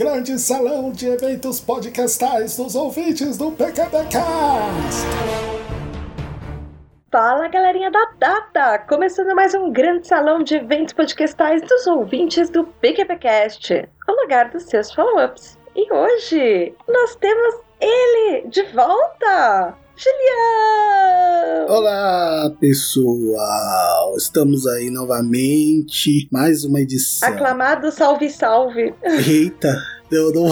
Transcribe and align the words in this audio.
grande 0.00 0.38
salão 0.38 0.90
de 0.90 1.06
eventos 1.06 1.60
podcastais 1.60 2.56
dos 2.56 2.74
ouvintes 2.74 3.36
do 3.36 3.52
PKPcast. 3.52 5.04
Fala 7.12 7.48
galerinha 7.48 7.90
da 7.90 8.10
Data! 8.18 8.78
Começando 8.88 9.36
mais 9.36 9.54
um 9.54 9.70
grande 9.70 10.08
salão 10.08 10.42
de 10.42 10.54
eventos 10.54 10.94
podcastais 10.94 11.60
dos 11.60 11.86
ouvintes 11.86 12.48
do 12.48 12.64
PQPcast, 12.64 13.90
o 14.08 14.22
lugar 14.22 14.48
dos 14.48 14.62
seus 14.62 14.90
follow-ups. 14.90 15.58
E 15.76 15.92
hoje 15.92 16.74
nós 16.88 17.14
temos 17.16 17.56
ele 17.78 18.48
de 18.48 18.62
volta! 18.72 19.76
Julião! 20.02 21.66
Olá, 21.68 22.50
pessoal! 22.58 24.16
Estamos 24.16 24.66
aí 24.66 24.88
novamente, 24.88 26.26
mais 26.32 26.64
uma 26.64 26.80
edição. 26.80 27.28
Aclamado 27.28 27.92
salve, 27.92 28.30
salve! 28.30 28.94
Eita! 29.04 29.76
Eu 30.10 30.32
não... 30.32 30.48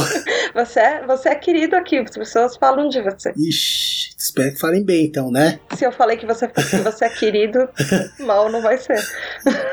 Você 0.55 0.81
é, 0.81 1.07
você 1.07 1.29
é 1.29 1.35
querido 1.35 1.77
aqui, 1.77 1.99
as 1.99 2.11
pessoas 2.11 2.57
falam 2.57 2.89
de 2.89 3.01
você. 3.01 3.33
Ixi, 3.37 4.11
espero 4.17 4.53
que 4.53 4.59
falem 4.59 4.85
bem 4.85 5.07
então, 5.07 5.31
né? 5.31 5.61
Se 5.77 5.85
eu 5.85 5.93
falei 5.93 6.17
que 6.17 6.27
você, 6.27 6.49
que 6.49 6.77
você 6.77 7.05
é 7.05 7.09
querido, 7.09 7.69
mal 8.21 8.51
não 8.51 8.61
vai 8.61 8.79
ser. 8.79 8.99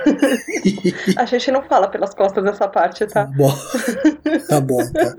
A 1.18 1.26
gente 1.26 1.52
não 1.52 1.64
fala 1.64 1.88
pelas 1.88 2.14
costas 2.14 2.44
dessa 2.44 2.68
parte, 2.68 3.06
tá? 3.08 3.26
Bom, 3.26 3.54
tá 4.48 4.62
bom, 4.62 4.78
tá. 4.92 5.16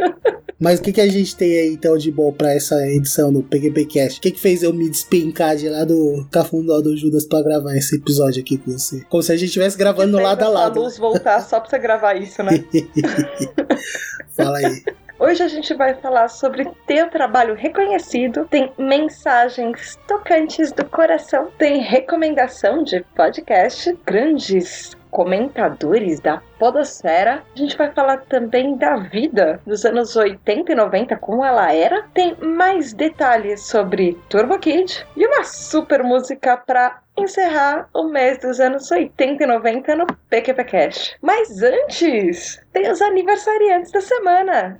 Mas 0.58 0.80
o 0.80 0.82
que, 0.82 0.92
que 0.92 1.00
a 1.02 1.08
gente 1.08 1.36
tem 1.36 1.52
aí 1.52 1.72
então 1.74 1.98
de 1.98 2.10
bom 2.10 2.32
pra 2.32 2.52
essa 2.52 2.74
edição 2.88 3.30
do 3.30 3.42
PGPcast? 3.42 4.18
O 4.18 4.22
que, 4.22 4.30
que 4.30 4.40
fez 4.40 4.62
eu 4.62 4.72
me 4.72 4.88
despencar 4.88 5.54
de 5.54 5.68
lá 5.68 5.84
do 5.84 6.26
Cafundó 6.32 6.80
do 6.80 6.96
Judas 6.96 7.26
pra 7.26 7.42
gravar 7.42 7.76
esse 7.76 7.96
episódio 7.96 8.40
aqui 8.40 8.56
com 8.56 8.72
você? 8.72 9.04
Como 9.10 9.22
se 9.22 9.32
a 9.32 9.36
gente 9.36 9.48
estivesse 9.48 9.76
gravando 9.76 10.18
lado 10.18 10.42
a 10.42 10.48
lado. 10.48 10.80
A 10.80 10.82
luz 10.82 10.96
voltar 10.96 11.40
só 11.42 11.60
pra 11.60 11.68
você 11.68 11.78
gravar 11.78 12.14
isso, 12.14 12.42
né? 12.42 12.64
Fala 14.34 14.55
aí. 14.56 14.82
Hoje 15.18 15.42
a 15.42 15.48
gente 15.48 15.72
vai 15.72 15.94
falar 15.94 16.28
sobre 16.28 16.70
teu 16.86 17.08
trabalho 17.08 17.54
reconhecido, 17.54 18.44
tem 18.44 18.70
mensagens 18.76 19.98
tocantes 20.06 20.72
do 20.72 20.84
coração, 20.84 21.50
tem 21.56 21.80
recomendação 21.80 22.82
de 22.82 23.00
podcast, 23.14 23.98
grandes 24.04 24.94
comentadores 25.16 26.20
da 26.20 26.42
podosfera. 26.58 27.42
A 27.54 27.58
gente 27.58 27.74
vai 27.74 27.90
falar 27.90 28.18
também 28.28 28.76
da 28.76 28.96
vida 28.96 29.58
dos 29.66 29.86
anos 29.86 30.14
80 30.14 30.72
e 30.72 30.74
90, 30.74 31.16
como 31.16 31.42
ela 31.42 31.72
era. 31.72 32.02
Tem 32.12 32.36
mais 32.36 32.92
detalhes 32.92 33.62
sobre 33.62 34.12
Turbo 34.28 34.58
Kid 34.58 35.06
e 35.16 35.26
uma 35.26 35.42
super 35.42 36.02
música 36.02 36.58
para 36.58 37.00
encerrar 37.16 37.88
o 37.94 38.10
mês 38.10 38.38
dos 38.40 38.60
anos 38.60 38.90
80 38.90 39.42
e 39.42 39.46
90 39.46 39.96
no 39.96 40.06
PQP 40.28 40.64
Cash. 40.64 41.16
Mas 41.22 41.62
antes, 41.62 42.62
tem 42.74 42.90
os 42.90 43.00
aniversariantes 43.00 43.90
da 43.90 44.02
semana. 44.02 44.78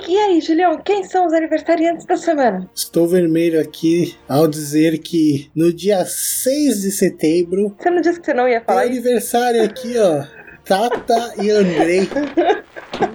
E 0.00 0.18
aí, 0.18 0.40
Julião, 0.40 0.76
quem 0.78 1.04
são 1.04 1.26
os 1.26 1.32
aniversariantes 1.32 2.04
da 2.04 2.16
semana? 2.16 2.68
Estou 2.74 3.06
vermelho 3.06 3.60
aqui 3.60 4.16
ao 4.28 4.48
dizer 4.48 4.98
que 4.98 5.48
no 5.54 5.72
dia 5.72 6.04
6 6.04 6.82
de 6.82 6.90
setembro. 6.90 7.74
Você 7.78 7.90
não 7.90 8.00
disse 8.00 8.18
que 8.18 8.26
você 8.26 8.34
não 8.34 8.48
ia 8.48 8.60
falar 8.60 8.82
tem 8.82 8.90
aniversário 8.90 9.62
aqui, 9.62 9.94
ó. 9.96 10.24
Tata 10.64 11.34
e 11.42 11.50
Andrei. 11.50 12.08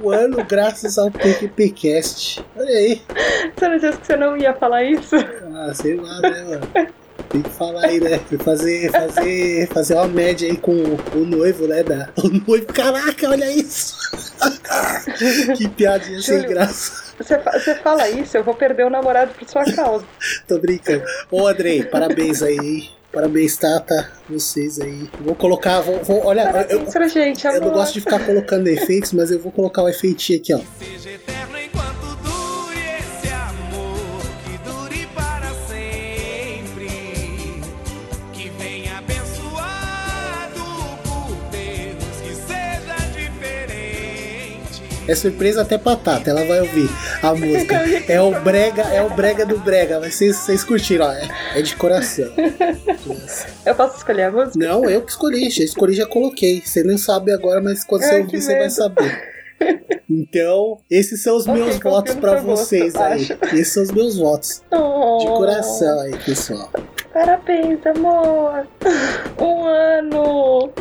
Um 0.04 0.10
ano 0.10 0.46
graças 0.46 0.98
ao 0.98 1.12
PQPcast. 1.12 2.44
Olha 2.56 2.70
aí. 2.70 3.02
Você 3.56 3.68
não 3.68 3.78
disse 3.78 3.98
que 3.98 4.08
você 4.08 4.16
não 4.16 4.38
ia 4.38 4.54
falar 4.54 4.84
isso? 4.84 5.16
Ah, 5.16 5.74
sei 5.74 5.96
lá, 5.96 6.22
né, 6.22 6.44
mano? 6.44 6.99
Tem 7.30 7.42
que 7.42 7.50
falar 7.50 7.86
aí, 7.86 8.00
né? 8.00 8.20
Fazer, 8.44 8.92
fazer, 8.92 9.68
fazer 9.68 9.94
uma 9.96 10.08
média 10.08 10.50
aí 10.50 10.58
com 10.58 10.72
o 10.72 11.26
noivo, 11.26 11.68
né? 11.68 11.84
Da, 11.84 12.10
o 12.18 12.30
noivo, 12.30 12.66
caraca, 12.68 13.30
olha 13.30 13.52
isso! 13.52 13.98
que 15.58 15.68
piadinha 15.68 16.22
sem 16.22 16.42
graça. 16.44 17.14
Você, 17.18 17.38
você 17.38 17.76
fala 17.76 18.10
isso, 18.10 18.38
eu 18.38 18.44
vou 18.44 18.56
perder 18.56 18.86
o 18.86 18.90
namorado 18.90 19.34
por 19.34 19.48
sua 19.48 19.66
causa. 19.66 20.06
Tô 20.48 20.58
brincando. 20.58 21.04
Ô, 21.30 21.48
Andrei, 21.48 21.84
parabéns 21.84 22.42
aí. 22.42 22.90
Parabéns, 23.12 23.58
Tata, 23.58 24.12
vocês 24.30 24.80
aí. 24.80 25.10
Vou 25.22 25.36
colocar, 25.36 25.82
vou, 25.82 26.02
vou 26.04 26.26
olha, 26.26 26.46
parabéns 26.46 26.96
eu, 26.96 27.10
gente, 27.10 27.46
eu 27.46 27.60
não 27.60 27.72
gosto 27.72 27.94
de 27.94 28.02
ficar 28.02 28.24
colocando 28.24 28.68
efeitos, 28.68 29.14
mas 29.14 29.32
eu 29.32 29.40
vou 29.40 29.52
colocar 29.52 29.82
o 29.82 29.90
efeitinho 29.90 30.40
aqui, 30.40 30.54
ó. 30.54 30.60
Seja 30.78 31.12
eterno 31.12 31.58
É 45.10 45.16
surpresa 45.16 45.64
até 45.64 45.78
pra 45.78 45.96
Tata, 45.96 46.30
ela 46.30 46.46
vai 46.46 46.62
ouvir 46.62 46.88
a 47.24 47.34
música. 47.34 47.76
É 48.08 48.22
o 48.22 48.40
brega, 48.42 48.84
é 48.84 49.02
o 49.02 49.10
brega 49.10 49.44
do 49.44 49.58
brega, 49.58 50.00
mas 50.00 50.14
vocês, 50.14 50.36
vocês 50.36 50.64
curtiram, 50.64 51.08
ó, 51.08 51.12
é, 51.12 51.28
é 51.56 51.62
de 51.64 51.76
coração. 51.76 52.32
Eu 53.66 53.74
posso 53.74 53.98
escolher 53.98 54.24
a 54.24 54.32
música? 54.32 54.54
Não, 54.56 54.88
eu 54.88 55.02
que 55.02 55.12
escolhi, 55.12 55.50
já 55.50 55.64
escolhi, 55.64 55.96
já 55.96 56.06
coloquei. 56.06 56.62
Você 56.64 56.84
não 56.84 56.98
sabe 56.98 57.32
agora, 57.32 57.60
mas 57.60 57.84
quando 57.84 58.04
você 58.04 58.20
ouvir, 58.20 58.40
você 58.40 58.58
vai 58.58 58.70
saber. 58.70 59.39
Então, 60.10 60.78
esses 60.90 61.22
são 61.22 61.38
os 61.38 61.48
okay, 61.48 61.62
meus 61.62 61.80
votos 61.80 62.16
para 62.16 62.42
vocês 62.42 62.94
gosto, 62.94 63.06
aí. 63.06 63.22
Acho. 63.22 63.56
Esses 63.56 63.74
são 63.74 63.84
os 63.84 63.92
meus 63.92 64.18
votos. 64.18 64.64
Oh. 64.72 65.18
De 65.20 65.28
coração 65.28 66.00
aí, 66.00 66.18
pessoal. 66.18 66.70
Parabéns, 67.14 67.80
amor! 67.86 68.68
Um 69.40 69.66
ano! 69.66 70.72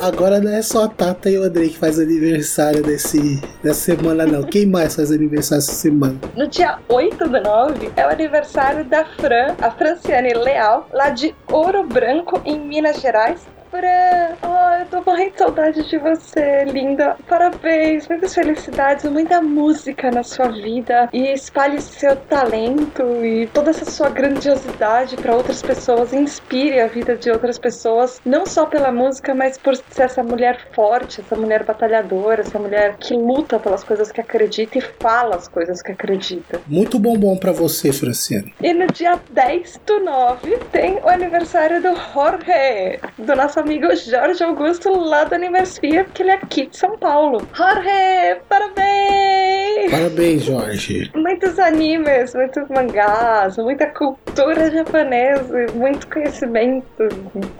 Agora 0.00 0.40
não 0.40 0.50
é 0.50 0.62
só 0.62 0.84
a 0.84 0.88
Tata 0.88 1.28
e 1.30 1.38
o 1.38 1.42
Andrei 1.42 1.68
que 1.68 1.78
faz 1.78 1.98
aniversário 1.98 2.82
desse, 2.82 3.40
dessa 3.62 3.80
semana, 3.80 4.26
não. 4.26 4.42
Quem 4.42 4.66
mais 4.66 4.96
faz 4.96 5.12
aniversário 5.12 5.62
essa 5.62 5.72
semana? 5.72 6.18
No 6.34 6.46
dia 6.46 6.78
8 6.88 7.28
do 7.28 7.40
9 7.40 7.90
é 7.96 8.06
o 8.06 8.10
aniversário 8.10 8.84
da 8.84 9.04
Fran, 9.04 9.54
a 9.60 9.70
Franciane 9.70 10.32
Leal, 10.32 10.88
lá 10.92 11.10
de 11.10 11.34
Ouro 11.50 11.84
Branco, 11.84 12.40
em 12.44 12.58
Minas 12.58 13.00
Gerais. 13.00 13.46
Fran, 13.76 14.36
oh, 14.42 14.80
eu 14.80 14.86
tô 14.86 15.10
morrendo 15.10 15.32
de 15.32 15.38
saudade 15.38 15.88
de 15.88 15.98
você, 15.98 16.64
linda. 16.64 17.16
Parabéns, 17.28 18.08
muitas 18.08 18.34
felicidades, 18.34 19.04
muita 19.04 19.42
música 19.42 20.10
na 20.10 20.22
sua 20.22 20.48
vida 20.48 21.08
e 21.12 21.32
espalhe 21.32 21.80
seu 21.80 22.16
talento 22.16 23.02
e 23.24 23.46
toda 23.48 23.70
essa 23.70 23.84
sua 23.84 24.08
grandiosidade 24.08 25.16
para 25.16 25.34
outras 25.34 25.62
pessoas, 25.62 26.12
inspire 26.14 26.80
a 26.80 26.86
vida 26.86 27.16
de 27.16 27.30
outras 27.30 27.58
pessoas, 27.58 28.20
não 28.24 28.46
só 28.46 28.66
pela 28.66 28.90
música, 28.90 29.34
mas 29.34 29.58
por 29.58 29.76
ser 29.76 30.04
essa 30.04 30.22
mulher 30.22 30.68
forte, 30.72 31.20
essa 31.20 31.36
mulher 31.36 31.64
batalhadora, 31.64 32.42
essa 32.42 32.58
mulher 32.58 32.96
que 32.98 33.14
luta 33.14 33.58
pelas 33.58 33.84
coisas 33.84 34.10
que 34.10 34.20
acredita 34.20 34.78
e 34.78 34.80
fala 34.80 35.36
as 35.36 35.48
coisas 35.48 35.82
que 35.82 35.92
acredita. 35.92 36.60
Muito 36.66 36.98
bombom 36.98 37.36
para 37.36 37.52
você, 37.52 37.92
Franciane. 37.92 38.54
E 38.62 38.72
no 38.72 38.86
dia 38.86 39.20
10 39.30 39.80
do 39.84 40.00
9 40.00 40.58
tem 40.72 40.94
o 41.02 41.08
aniversário 41.08 41.82
do 41.82 41.94
Jorge, 41.96 43.00
do 43.18 43.34
nosso 43.34 43.56
nosso 43.56 43.65
amigo 43.66 43.88
Jorge 43.96 44.44
Augusto 44.44 44.96
lá 44.96 45.24
do 45.24 45.34
Animesphere, 45.34 46.06
que 46.14 46.22
ele 46.22 46.30
é 46.30 46.34
aqui 46.34 46.66
de 46.66 46.76
São 46.76 46.96
Paulo. 46.96 47.46
Jorge, 47.52 48.40
parabéns! 48.48 49.90
Parabéns, 49.90 50.44
Jorge. 50.44 51.10
Muitos 51.16 51.58
animes, 51.58 52.32
muitos 52.32 52.68
mangás, 52.68 53.56
muita 53.56 53.86
cultura 53.88 54.70
japonesa, 54.70 55.66
muito 55.74 56.06
conhecimento 56.08 57.08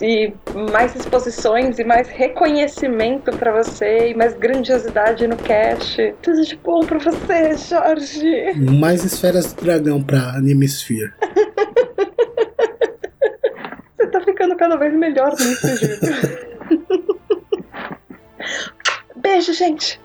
e 0.00 0.32
mais 0.72 0.94
exposições 0.94 1.78
e 1.80 1.84
mais 1.84 2.08
reconhecimento 2.08 3.36
para 3.36 3.62
você 3.62 4.10
e 4.10 4.14
mais 4.14 4.34
grandiosidade 4.34 5.26
no 5.26 5.36
cast. 5.36 6.14
Tudo 6.22 6.42
de 6.42 6.56
bom 6.56 6.86
para 6.86 6.98
você, 6.98 7.56
Jorge. 7.56 8.52
Mais 8.78 9.04
esferas 9.04 9.52
do 9.52 9.64
dragão 9.64 10.00
pra 10.00 10.36
Animesphere. 10.36 11.12
cada 14.66 14.76
vez 14.76 14.92
melhor 14.94 15.30
nisso, 15.30 15.76
Júlio. 15.76 15.98
Beijo, 19.16 19.52
gente! 19.52 20.00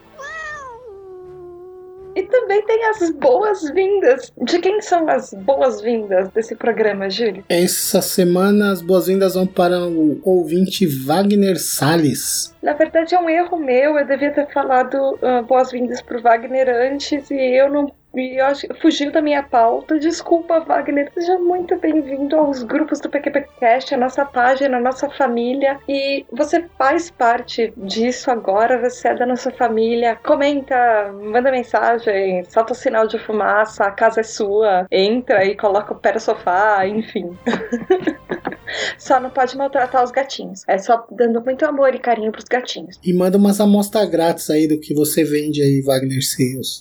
E 2.13 2.23
também 2.23 2.63
tem 2.65 2.85
as 2.89 3.09
boas-vindas. 3.11 4.33
De 4.43 4.59
quem 4.59 4.81
são 4.81 5.09
as 5.09 5.33
boas-vindas 5.33 6.29
desse 6.29 6.55
programa, 6.55 7.09
Júlio? 7.09 7.43
Essa 7.47 8.01
semana 8.01 8.71
as 8.71 8.81
boas-vindas 8.81 9.33
vão 9.33 9.47
para 9.47 9.79
o 9.79 10.19
ouvinte 10.23 10.85
Wagner 10.85 11.57
Salles. 11.57 12.53
Na 12.61 12.73
verdade 12.73 13.15
é 13.15 13.19
um 13.19 13.29
erro 13.29 13.57
meu, 13.57 13.97
eu 13.97 14.05
devia 14.05 14.31
ter 14.31 14.51
falado 14.51 14.95
uh, 14.95 15.41
boas-vindas 15.47 16.01
para 16.01 16.17
o 16.17 16.21
Wagner 16.21 16.69
antes 16.69 17.31
e 17.31 17.57
eu 17.57 17.71
não 17.71 17.91
e 18.15 18.39
eu 18.39 18.45
acho, 18.45 18.67
fugiu 18.81 19.11
da 19.11 19.21
minha 19.21 19.43
pauta. 19.43 19.97
Desculpa, 19.97 20.59
Wagner. 20.59 21.11
Seja 21.13 21.37
muito 21.39 21.77
bem-vindo 21.79 22.35
aos 22.35 22.63
grupos 22.63 22.99
do 22.99 23.09
PQPcast, 23.09 23.93
a 23.93 23.97
nossa 23.97 24.25
página, 24.25 24.77
a 24.77 24.81
nossa 24.81 25.09
família. 25.09 25.79
E 25.87 26.25
você 26.31 26.65
faz 26.77 27.09
parte 27.09 27.73
disso 27.77 28.29
agora, 28.29 28.77
você 28.77 29.09
é 29.09 29.15
da 29.15 29.25
nossa 29.25 29.51
família. 29.51 30.17
Comenta, 30.23 31.11
manda 31.13 31.51
mensagem, 31.51 32.43
solta 32.45 32.73
o 32.73 32.75
sinal 32.75 33.07
de 33.07 33.17
fumaça, 33.19 33.85
a 33.85 33.91
casa 33.91 34.21
é 34.21 34.23
sua. 34.23 34.85
Entra 34.91 35.45
e 35.45 35.55
coloca 35.55 35.93
o 35.93 35.99
pé 35.99 36.13
no 36.13 36.19
sofá, 36.19 36.85
enfim. 36.85 37.37
Só 38.97 39.19
não 39.19 39.29
pode 39.29 39.55
maltratar 39.57 40.03
os 40.03 40.11
gatinhos. 40.11 40.63
É 40.67 40.77
só 40.77 41.05
dando 41.11 41.43
muito 41.43 41.65
amor 41.65 41.93
e 41.93 41.99
carinho 41.99 42.31
pros 42.31 42.45
gatinhos. 42.45 42.99
E 43.03 43.13
manda 43.13 43.37
umas 43.37 43.59
amostras 43.59 44.09
grátis 44.09 44.49
aí 44.49 44.67
do 44.67 44.79
que 44.79 44.93
você 44.93 45.23
vende 45.23 45.61
aí, 45.61 45.81
Wagner 45.81 46.23
Sales. 46.23 46.79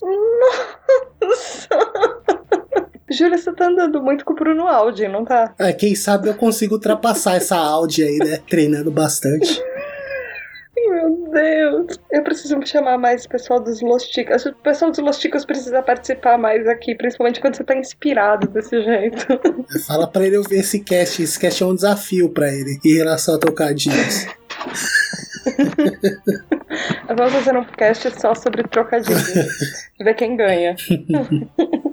Júlia, 3.10 3.36
você 3.36 3.52
tá 3.52 3.66
andando 3.66 4.00
muito 4.00 4.24
com 4.24 4.32
o 4.32 4.36
Bruno 4.36 4.68
Audi, 4.68 5.08
não 5.08 5.24
tá? 5.24 5.52
É, 5.58 5.72
quem 5.72 5.94
sabe 5.94 6.28
eu 6.28 6.34
consigo 6.34 6.74
ultrapassar 6.74 7.36
essa 7.36 7.56
Audi 7.56 8.04
aí, 8.04 8.18
né? 8.18 8.38
Treinando 8.48 8.90
bastante. 8.90 9.60
Meu 10.76 11.30
Deus. 11.32 11.98
Eu 12.10 12.22
preciso 12.22 12.56
chamar 12.64 12.96
mais 12.98 13.24
o 13.24 13.28
pessoal 13.28 13.60
dos 13.60 13.82
Los 13.82 14.04
Chicos. 14.04 14.46
O 14.46 14.54
pessoal 14.54 14.90
dos 14.90 15.00
Los 15.00 15.18
Chicos 15.18 15.44
precisa 15.44 15.82
participar 15.82 16.38
mais 16.38 16.66
aqui, 16.68 16.94
principalmente 16.94 17.40
quando 17.40 17.56
você 17.56 17.64
tá 17.64 17.76
inspirado 17.76 18.48
desse 18.48 18.80
jeito. 18.80 19.26
Fala 19.86 20.06
pra 20.06 20.26
ele 20.26 20.38
ouvir 20.38 20.60
esse 20.60 20.80
cast. 20.80 21.22
Esse 21.22 21.38
cast 21.38 21.62
é 21.62 21.66
um 21.66 21.74
desafio 21.74 22.30
pra 22.30 22.48
ele 22.48 22.78
em 22.84 22.94
relação 22.94 23.34
a 23.34 23.38
trocadilhos. 23.38 24.26
Vamos 27.08 27.32
fazer 27.32 27.56
um 27.56 27.64
cast 27.64 28.20
só 28.20 28.34
sobre 28.34 28.62
trocadilhos. 28.64 29.32
Ver 30.00 30.14
quem 30.14 30.36
ganha. 30.36 30.76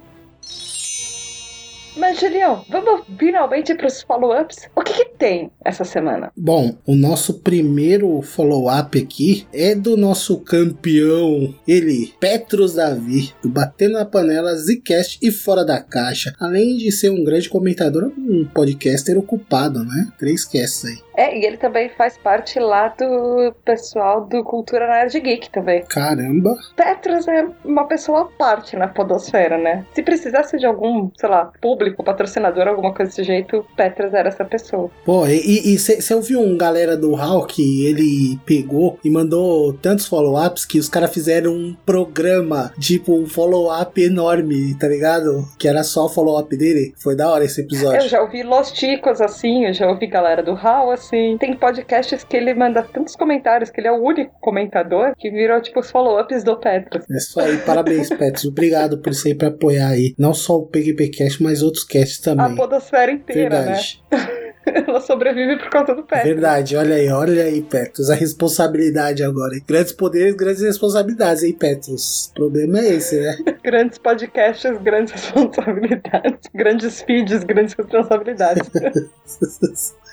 Mas, 1.97 2.19
Julião, 2.19 2.63
vamos 2.69 3.01
finalmente 3.17 3.73
para 3.73 3.87
os 3.87 4.01
follow-ups? 4.01 4.69
O 4.75 4.81
que, 4.81 4.93
que, 4.93 5.05
tem 5.17 5.51
essa 5.65 5.83
semana? 5.83 6.31
Bom, 6.37 6.77
o 6.85 6.95
nosso 6.95 7.39
primeiro 7.39 8.21
follow-up 8.21 8.99
aqui 8.99 9.47
é 9.51 9.73
do 9.73 9.97
nosso 9.97 10.37
campeão, 10.39 11.55
ele, 11.67 12.13
Petros 12.19 12.75
Davi, 12.75 13.33
do 13.41 13.49
Batendo 13.49 13.93
na 13.93 14.05
Panela, 14.05 14.55
Zcast 14.55 15.17
e 15.21 15.31
Fora 15.31 15.65
da 15.65 15.81
Caixa. 15.81 16.33
Além 16.39 16.77
de 16.77 16.91
ser 16.91 17.09
um 17.09 17.23
grande 17.23 17.49
comentador, 17.49 18.11
um 18.15 18.45
podcaster 18.45 19.17
ocupado, 19.17 19.83
né? 19.83 20.07
Três 20.19 20.45
casts 20.45 20.85
aí. 20.85 21.06
É, 21.17 21.35
e 21.35 21.43
ele 21.43 21.57
também 21.57 21.89
faz 21.89 22.15
parte 22.15 22.59
lá 22.59 22.89
do 22.89 23.51
pessoal 23.65 24.23
do 24.23 24.43
Cultura 24.43 24.87
Nerd 24.87 25.19
Geek 25.19 25.49
também. 25.49 25.83
Caramba! 25.89 26.55
Petros 26.75 27.27
é 27.27 27.47
uma 27.65 27.87
pessoa 27.87 28.21
à 28.21 28.25
parte 28.25 28.75
na 28.75 28.87
podosfera, 28.87 29.57
né? 29.57 29.83
Se 29.95 30.03
precisasse 30.03 30.59
de 30.59 30.67
algum, 30.67 31.09
sei 31.17 31.27
lá, 31.27 31.51
público, 31.59 32.03
patrocinador, 32.03 32.67
alguma 32.67 32.93
coisa 32.93 33.09
desse 33.09 33.23
jeito, 33.23 33.65
Petros 33.75 34.13
era 34.13 34.29
essa 34.29 34.45
pessoa. 34.45 34.91
Pô, 35.03 35.25
e 35.25 35.75
você 35.79 36.13
ouviu 36.13 36.39
um 36.39 36.55
galera 36.55 36.95
do 36.95 37.15
Hulk, 37.15 37.63
ele 37.87 38.39
pegou 38.45 38.99
e 39.03 39.09
mandou 39.09 39.73
tantos 39.73 40.05
follow-ups 40.05 40.65
que 40.65 40.77
os 40.77 40.87
caras 40.87 41.11
fizeram 41.11 41.51
um 41.51 41.75
programa, 41.83 42.71
tipo 42.79 43.15
um 43.15 43.25
follow-up 43.25 43.99
enorme, 43.99 44.75
tá 44.75 44.87
ligado? 44.87 45.47
Que 45.57 45.67
era 45.67 45.83
só 45.83 46.05
o 46.05 46.09
follow-up 46.09 46.55
dele. 46.55 46.93
Foi 46.95 47.15
da 47.15 47.31
hora 47.31 47.43
esse 47.43 47.61
episódio. 47.61 48.01
Eu 48.01 48.07
já 48.07 48.21
ouvi 48.21 48.43
Los 48.43 48.71
Ticos 48.71 49.19
assim, 49.19 49.65
eu 49.65 49.73
já 49.73 49.87
ouvi 49.87 50.05
galera 50.05 50.43
do 50.43 50.51
Hal 50.51 50.91
assim 50.91 51.06
assim. 51.07 51.37
Tem 51.37 51.55
podcasts 51.55 52.23
que 52.23 52.37
ele 52.37 52.53
manda 52.53 52.83
tantos 52.83 53.15
comentários 53.15 53.69
que 53.69 53.79
ele 53.81 53.87
é 53.87 53.91
o 53.91 54.01
único 54.01 54.33
comentador 54.39 55.13
que 55.17 55.29
virou 55.31 55.61
tipo 55.61 55.79
os 55.79 55.89
follow-ups 55.89 56.43
do 56.43 56.57
Petros. 56.57 57.05
É 57.09 57.17
isso 57.17 57.39
aí, 57.39 57.57
parabéns, 57.57 58.09
Petros. 58.09 58.45
Obrigado 58.45 59.01
por 59.01 59.13
sempre 59.13 59.47
apoiar 59.47 59.89
aí. 59.89 60.13
Não 60.17 60.33
só 60.33 60.57
o 60.57 60.67
PGPcast, 60.67 61.41
mas 61.41 61.63
outros 61.63 61.83
casts 61.83 62.19
também. 62.19 62.45
A 62.45 62.55
podosfera 62.55 63.11
inteira, 63.11 63.61
Verdade. 63.63 64.03
né? 64.11 64.27
Ela 64.67 64.99
sobrevive 64.99 65.57
por 65.57 65.69
conta 65.69 65.95
do 65.95 66.03
Petros. 66.03 66.27
Verdade, 66.29 66.75
olha 66.75 66.95
aí, 66.95 67.09
olha 67.09 67.43
aí, 67.43 67.61
Petros. 67.61 68.09
A 68.09 68.15
responsabilidade 68.15 69.23
agora. 69.23 69.55
Hein? 69.55 69.63
Grandes 69.65 69.93
poderes, 69.93 70.35
grandes 70.35 70.61
responsabilidades, 70.61 71.41
hein, 71.43 71.53
Petros? 71.53 72.27
O 72.31 72.33
problema 72.33 72.79
é 72.79 72.95
esse, 72.95 73.17
né? 73.17 73.37
grandes 73.63 73.97
podcasts, 73.97 74.77
grandes 74.81 75.13
responsabilidades. 75.31 76.49
Grandes 76.53 77.01
feeds, 77.01 77.45
grandes 77.45 77.75
responsabilidades. 77.75 78.69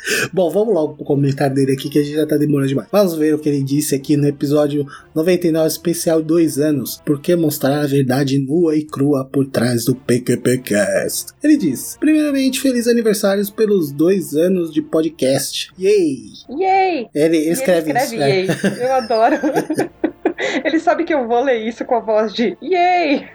Bom, 0.32 0.50
vamos 0.50 0.74
logo 0.74 0.94
pro 0.94 1.04
comentário 1.04 1.54
dele 1.54 1.72
aqui 1.72 1.88
que 1.88 1.98
a 1.98 2.02
gente 2.02 2.16
já 2.16 2.26
tá 2.26 2.36
demorando 2.36 2.68
demais. 2.68 2.88
Vamos 2.90 3.16
ver 3.16 3.34
o 3.34 3.38
que 3.38 3.48
ele 3.48 3.62
disse 3.62 3.94
aqui 3.94 4.16
no 4.16 4.26
episódio 4.26 4.86
99 5.14 5.66
especial 5.66 6.22
2 6.22 6.58
anos. 6.58 7.00
Por 7.04 7.20
que 7.20 7.34
mostrar 7.34 7.80
a 7.80 7.86
verdade 7.86 8.38
nua 8.38 8.76
e 8.76 8.84
crua 8.84 9.24
por 9.24 9.46
trás 9.46 9.84
do 9.84 9.94
PQPcast? 9.94 11.32
Ele 11.42 11.56
diz: 11.56 11.96
Primeiramente, 11.98 12.60
feliz 12.60 12.86
aniversário 12.86 13.44
pelos 13.52 13.92
dois 13.92 14.34
anos 14.34 14.72
de 14.72 14.82
podcast. 14.82 15.70
Yay! 15.78 16.18
Yay! 16.50 17.08
Ele 17.14 17.38
escreve, 17.38 17.90
ele 17.90 17.98
escreve 17.98 18.52
isso. 18.52 18.66
Yay. 18.66 18.82
Eu 18.82 18.94
adoro. 18.94 19.36
Ele 20.64 20.78
sabe 20.80 21.04
que 21.04 21.14
eu 21.14 21.26
vou 21.26 21.42
ler 21.42 21.66
isso 21.66 21.84
com 21.84 21.94
a 21.94 22.00
voz 22.00 22.32
de 22.32 22.56
Yay! 22.60 23.26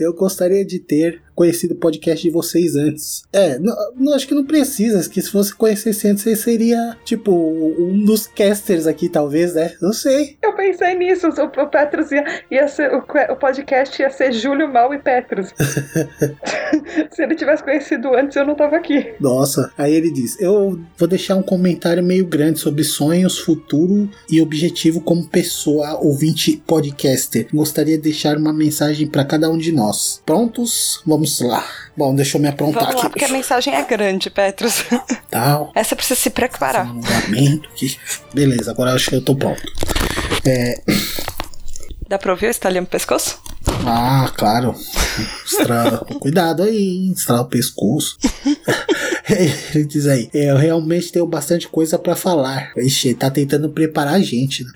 eu 0.00 0.14
gostaria 0.14 0.64
de 0.64 0.78
ter 0.78 1.20
conhecido 1.34 1.74
o 1.74 1.76
podcast 1.76 2.22
de 2.22 2.30
vocês 2.30 2.76
antes. 2.76 3.24
É, 3.32 3.58
não, 3.58 3.74
não, 3.96 4.14
acho 4.14 4.26
que 4.26 4.34
não 4.34 4.44
precisa, 4.44 5.08
que 5.08 5.20
se 5.20 5.32
você 5.32 5.52
conhecesse 5.54 6.08
antes, 6.08 6.22
você 6.22 6.36
seria, 6.36 6.96
tipo, 7.04 7.32
um 7.32 8.04
dos 8.04 8.26
casters 8.26 8.86
aqui, 8.86 9.08
talvez, 9.08 9.54
né? 9.54 9.74
Não 9.80 9.92
sei. 9.92 10.36
Eu 10.42 10.54
pensei 10.54 10.94
nisso, 10.94 11.28
o, 11.28 11.62
o 11.62 11.66
Petrus 11.68 12.12
ia, 12.12 12.24
ia 12.50 12.68
ser, 12.68 12.92
o, 12.94 12.98
o, 12.98 13.36
podcast 13.36 14.00
ia 14.00 14.10
ser 14.10 14.32
Júlio 14.32 14.72
Mal 14.72 14.92
e 14.94 14.98
Petrus. 14.98 15.52
se 17.10 17.22
ele 17.22 17.34
tivesse 17.34 17.62
conhecido 17.62 18.14
antes, 18.14 18.36
eu 18.36 18.46
não 18.46 18.54
tava 18.54 18.76
aqui. 18.76 19.14
Nossa, 19.20 19.72
aí 19.76 19.94
ele 19.94 20.10
diz, 20.10 20.40
eu 20.40 20.78
vou 20.96 21.08
deixar 21.08 21.36
um 21.36 21.42
comentário 21.42 22.02
meio 22.02 22.26
grande 22.26 22.58
sobre 22.58 22.84
sonhos, 22.84 23.38
futuro 23.38 24.08
e 24.30 24.40
objetivo 24.40 25.00
como 25.00 25.26
pessoa 25.26 25.98
ouvinte 26.00 26.62
podcaster. 26.66 27.46
Gostaria 27.52 27.96
de 27.96 28.02
deixar 28.02 28.36
uma 28.36 28.52
mensagem 28.52 29.06
para 29.06 29.24
cada 29.24 29.50
um 29.50 29.58
de 29.58 29.72
nós. 29.72 30.22
Prontos? 30.24 31.02
Vamos 31.06 31.21
Vamos 31.22 31.40
lá. 31.40 31.64
Bom, 31.96 32.14
deixa 32.16 32.36
eu 32.36 32.42
me 32.42 32.48
aprontar 32.48 32.82
Vamos 32.82 32.96
aqui. 32.96 33.04
Lá, 33.04 33.10
porque 33.10 33.24
a 33.24 33.28
mensagem 33.28 33.72
é 33.72 33.84
grande, 33.84 34.28
Petrus. 34.28 34.84
Tal. 35.30 35.70
Essa 35.72 35.94
precisa 35.94 36.18
se 36.18 36.30
preparar. 36.30 36.88
aqui. 37.72 37.96
Beleza, 38.34 38.72
agora 38.72 38.92
acho 38.92 39.08
que 39.08 39.14
eu 39.14 39.22
tô 39.22 39.36
pronto. 39.36 39.62
É... 40.44 40.82
Dá 42.08 42.18
pra 42.18 42.32
ouvir 42.32 42.46
o 42.46 42.50
estalinho 42.50 42.82
no 42.82 42.88
pescoço? 42.88 43.40
Ah, 43.86 44.32
claro. 44.36 44.74
Estra... 45.46 45.98
Cuidado 46.18 46.64
aí, 46.64 47.12
estralar 47.12 47.44
o 47.44 47.48
pescoço. 47.48 48.18
Ele 49.72 49.84
diz 49.84 50.06
aí, 50.06 50.28
é, 50.34 50.50
eu 50.50 50.56
realmente 50.56 51.12
tenho 51.12 51.26
bastante 51.26 51.68
coisa 51.68 51.96
para 52.00 52.16
falar. 52.16 52.72
Ixi, 52.76 53.08
ele 53.08 53.16
tá 53.16 53.30
tentando 53.30 53.70
preparar 53.70 54.14
a 54.14 54.20
gente. 54.20 54.64
Né? 54.64 54.72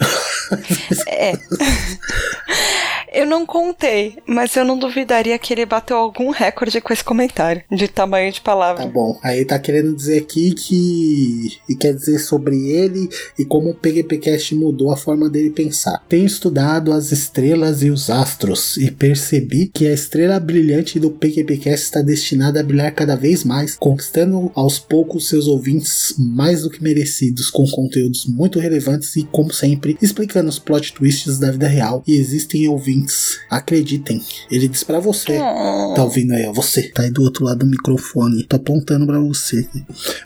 É. 1.08 1.32
Eu 3.12 3.26
não 3.26 3.46
contei, 3.46 4.18
mas 4.26 4.54
eu 4.56 4.64
não 4.64 4.78
duvidaria 4.78 5.38
que 5.38 5.52
ele 5.52 5.66
bateu 5.66 5.96
algum 5.96 6.30
recorde 6.30 6.80
com 6.80 6.92
esse 6.92 7.04
comentário 7.04 7.62
de 7.70 7.88
tamanho 7.88 8.32
de 8.32 8.40
palavra. 8.40 8.84
Tá 8.84 8.88
bom. 8.90 9.18
Aí 9.22 9.44
tá 9.44 9.58
querendo 9.58 9.94
dizer 9.94 10.18
aqui 10.18 10.52
que. 10.52 11.58
E 11.68 11.74
quer 11.74 11.94
dizer 11.94 12.18
sobre 12.18 12.70
ele 12.70 13.08
e 13.38 13.44
como 13.44 13.70
o 13.70 13.74
PGPcast 13.74 14.54
mudou 14.54 14.90
a 14.90 14.96
forma 14.96 15.28
dele 15.28 15.50
pensar. 15.50 16.02
Tenho 16.08 16.26
estudado 16.26 16.92
as 16.92 17.12
estrelas 17.12 17.82
e 17.82 17.90
os 17.90 18.10
astros 18.10 18.76
e 18.76 18.90
percebi 18.90 19.70
que 19.72 19.86
a 19.86 19.92
estrela 19.92 20.38
brilhante 20.40 20.98
do 20.98 21.10
PGPcast 21.10 21.86
está 21.86 22.02
destinada 22.02 22.60
a 22.60 22.62
brilhar 22.62 22.92
cada 22.92 23.16
vez 23.16 23.44
mais, 23.44 23.76
conquistando 23.76 24.50
aos 24.54 24.78
poucos 24.78 25.28
seus 25.28 25.46
ouvintes 25.46 26.14
mais 26.18 26.62
do 26.62 26.70
que 26.70 26.82
merecidos, 26.82 27.50
com 27.50 27.66
conteúdos 27.70 28.26
muito 28.26 28.58
relevantes 28.58 29.14
e, 29.16 29.24
como 29.24 29.52
sempre, 29.52 29.96
explicando 30.00 30.48
os 30.48 30.58
plot 30.58 30.92
twists 30.92 31.38
da 31.38 31.50
vida 31.50 31.68
real. 31.68 32.02
E 32.06 32.16
existem 32.16 32.68
ouvintes 32.68 32.95
ouvintes, 32.96 33.40
acreditem, 33.50 34.22
ele 34.50 34.68
diz 34.68 34.82
para 34.82 34.98
você. 34.98 35.38
Oh. 35.38 35.94
Tá 35.94 36.04
ouvindo 36.04 36.32
aí, 36.32 36.46
ó, 36.46 36.52
você. 36.52 36.88
Tá 36.88 37.02
aí 37.02 37.10
do 37.10 37.22
outro 37.22 37.44
lado 37.44 37.58
do 37.58 37.66
microfone. 37.66 38.44
Tá 38.44 38.56
apontando 38.56 39.06
para 39.06 39.18
você. 39.20 39.68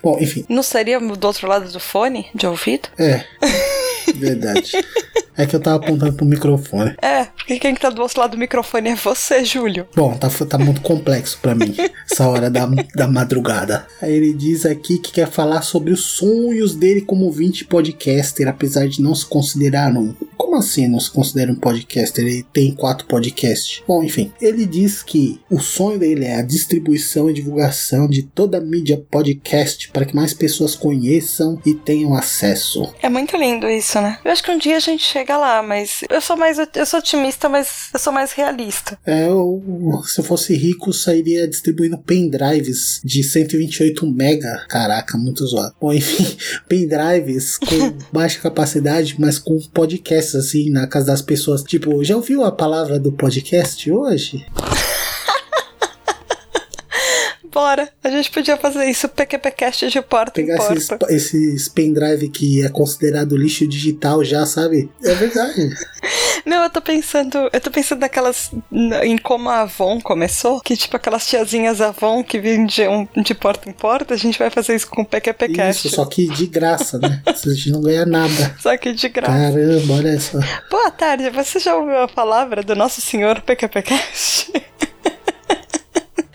Bom, 0.03 0.19
enfim. 0.21 0.45
Não 0.49 0.63
seria 0.63 1.01
do 1.01 1.27
outro 1.27 1.49
lado 1.49 1.71
do 1.71 1.81
fone 1.81 2.27
de 2.35 2.47
ouvido? 2.47 2.89
É. 2.99 3.25
Verdade. 4.15 4.73
É 5.37 5.47
que 5.47 5.57
eu 5.57 5.61
tava 5.61 5.77
apontando 5.77 6.13
pro 6.13 6.27
microfone. 6.27 6.95
É, 7.01 7.25
porque 7.25 7.59
quem 7.59 7.75
tá 7.75 7.89
do 7.89 8.03
outro 8.03 8.21
lado 8.21 8.33
do 8.33 8.39
microfone 8.39 8.91
é 8.91 8.95
você, 8.95 9.43
Júlio. 9.45 9.87
Bom, 9.95 10.15
tá, 10.15 10.29
tá 10.29 10.59
muito 10.59 10.83
complexo 10.83 11.39
para 11.41 11.55
mim, 11.55 11.75
essa 12.11 12.29
hora 12.29 12.51
da, 12.51 12.67
da 12.95 13.09
madrugada. 13.09 13.87
Aí 14.03 14.13
ele 14.13 14.35
diz 14.35 14.67
aqui 14.67 14.99
que 14.99 15.13
quer 15.13 15.29
falar 15.29 15.63
sobre 15.63 15.93
os 15.93 16.05
sonhos 16.05 16.75
dele 16.75 17.01
como 17.01 17.25
ouvinte 17.25 17.65
podcaster, 17.65 18.49
apesar 18.49 18.87
de 18.87 19.01
não 19.01 19.15
se 19.15 19.25
considerar 19.25 19.97
um. 19.97 20.15
Como 20.51 20.59
assim 20.61 20.89
não 20.89 20.99
se 20.99 21.09
considera 21.13 21.53
um 21.53 21.55
podcaster? 21.55 22.27
Ele 22.27 22.43
tem 22.53 22.75
quatro 22.75 23.07
podcasts. 23.07 23.85
Bom, 23.87 24.03
enfim, 24.03 24.33
ele 24.43 24.67
diz 24.67 25.01
que 25.01 25.41
o 25.49 25.61
sonho 25.61 25.97
dele 25.97 26.25
é 26.25 26.35
a 26.35 26.43
distribuição 26.43 27.31
e 27.31 27.33
divulgação 27.33 28.09
de 28.09 28.25
toda 28.25 28.59
a 28.59 28.61
mídia 28.61 29.01
podcast 29.13 29.93
para 29.93 30.05
que 30.05 30.13
mais 30.13 30.35
pessoas 30.35 30.75
conheçam 30.75 31.63
e 31.65 31.73
tenham 31.73 32.17
acesso. 32.17 32.93
É 33.01 33.09
muito 33.09 33.37
lindo 33.37 33.69
isso, 33.69 34.01
né? 34.01 34.19
Eu 34.25 34.33
acho 34.33 34.43
que 34.43 34.51
um 34.51 34.59
dia 34.59 34.77
a 34.77 34.81
gente 34.81 35.05
chega 35.05 35.37
lá, 35.37 35.63
mas 35.63 36.01
eu 36.11 36.21
sou 36.21 36.37
mais 36.37 36.59
eu 36.59 36.85
sou 36.85 36.99
otimista, 36.99 37.49
mas 37.49 37.89
eu 37.95 38.01
sou 38.01 38.13
mais 38.13 38.33
realista. 38.33 38.99
É, 39.07 39.29
eu, 39.29 39.63
se 40.05 40.19
eu 40.19 40.25
fosse 40.25 40.57
rico, 40.57 40.93
sairia 40.93 41.47
distribuindo 41.47 41.97
pendrives 41.97 43.01
de 43.05 43.23
128 43.23 44.05
mega. 44.05 44.67
Caraca, 44.69 45.17
muito 45.17 45.47
zoado. 45.47 45.77
Bom, 45.81 45.93
enfim, 45.95 46.27
pendrives 46.69 47.57
com 47.57 47.97
baixa 48.13 48.41
capacidade, 48.41 49.15
mas 49.17 49.39
com 49.39 49.57
podcasts 49.73 50.40
assim 50.41 50.71
na 50.71 50.87
casa 50.87 51.07
das 51.07 51.23
pessoas. 51.23 51.63
Tipo, 51.63 52.03
já 52.05 52.17
ouviu 52.17 52.45
a 52.45 52.53
palavra 52.53 52.99
do 52.99 53.13
podcast 53.13 53.91
hoje? 53.91 54.45
Bora. 57.53 57.89
A 58.03 58.11
gente 58.11 58.31
podia 58.31 58.57
fazer 58.57 58.89
isso, 58.89 59.09
PQPcast 59.09 59.89
de 59.89 60.01
porta 60.03 60.33
Pegar 60.33 60.55
em 60.55 60.59
porta. 60.59 61.07
esses, 61.11 61.35
esses 61.35 61.69
pendrive 61.69 62.29
que 62.29 62.65
é 62.65 62.69
considerado 62.69 63.37
lixo 63.37 63.67
digital 63.67 64.23
já, 64.25 64.47
sabe? 64.47 64.89
É 65.03 65.15
verdade. 65.15 65.71
Não, 66.47 66.63
eu 66.63 66.71
tô 66.71 66.81
pensando. 66.81 67.51
Eu 67.53 67.61
tô 67.61 67.71
pensando 67.71 68.01
naquelas. 68.01 68.51
em 69.03 69.19
como 69.19 69.49
a 69.49 69.61
Avon 69.63 70.01
começou. 70.01 70.61
Que 70.61 70.77
tipo 70.77 70.97
aquelas 70.97 71.27
tiazinhas 71.27 71.81
Avon 71.81 72.25
que 72.25 72.39
vendiam 72.39 73.09
de 73.17 73.35
porta 73.35 73.69
em 73.69 73.73
porta. 73.73 74.15
A 74.15 74.17
gente 74.17 74.39
vai 74.39 74.51
fazer 74.51 74.75
isso 74.75 74.89
com 74.89 75.03
o 75.03 75.07
PQPcast. 75.07 75.87
Isso, 75.87 75.97
só 75.97 76.05
que 76.05 76.29
de 76.29 76.47
graça, 76.47 76.99
né? 76.99 77.23
A 77.27 77.33
gente 77.53 77.71
não 77.71 77.81
ganha 77.81 78.07
nada. 78.07 78.57
Só 78.61 78.77
que 78.77 78.93
de 78.93 79.09
graça. 79.09 79.33
Caramba, 79.33 79.95
olha 79.95 80.21
só. 80.21 80.39
Boa 80.71 80.91
tarde, 80.91 81.31
você 81.31 81.59
já 81.59 81.75
ouviu 81.77 81.99
a 81.99 82.09
palavra 82.09 82.63
do 82.63 82.75
nosso 82.75 83.01
senhor 83.01 83.41
PQPcast? 83.43 84.53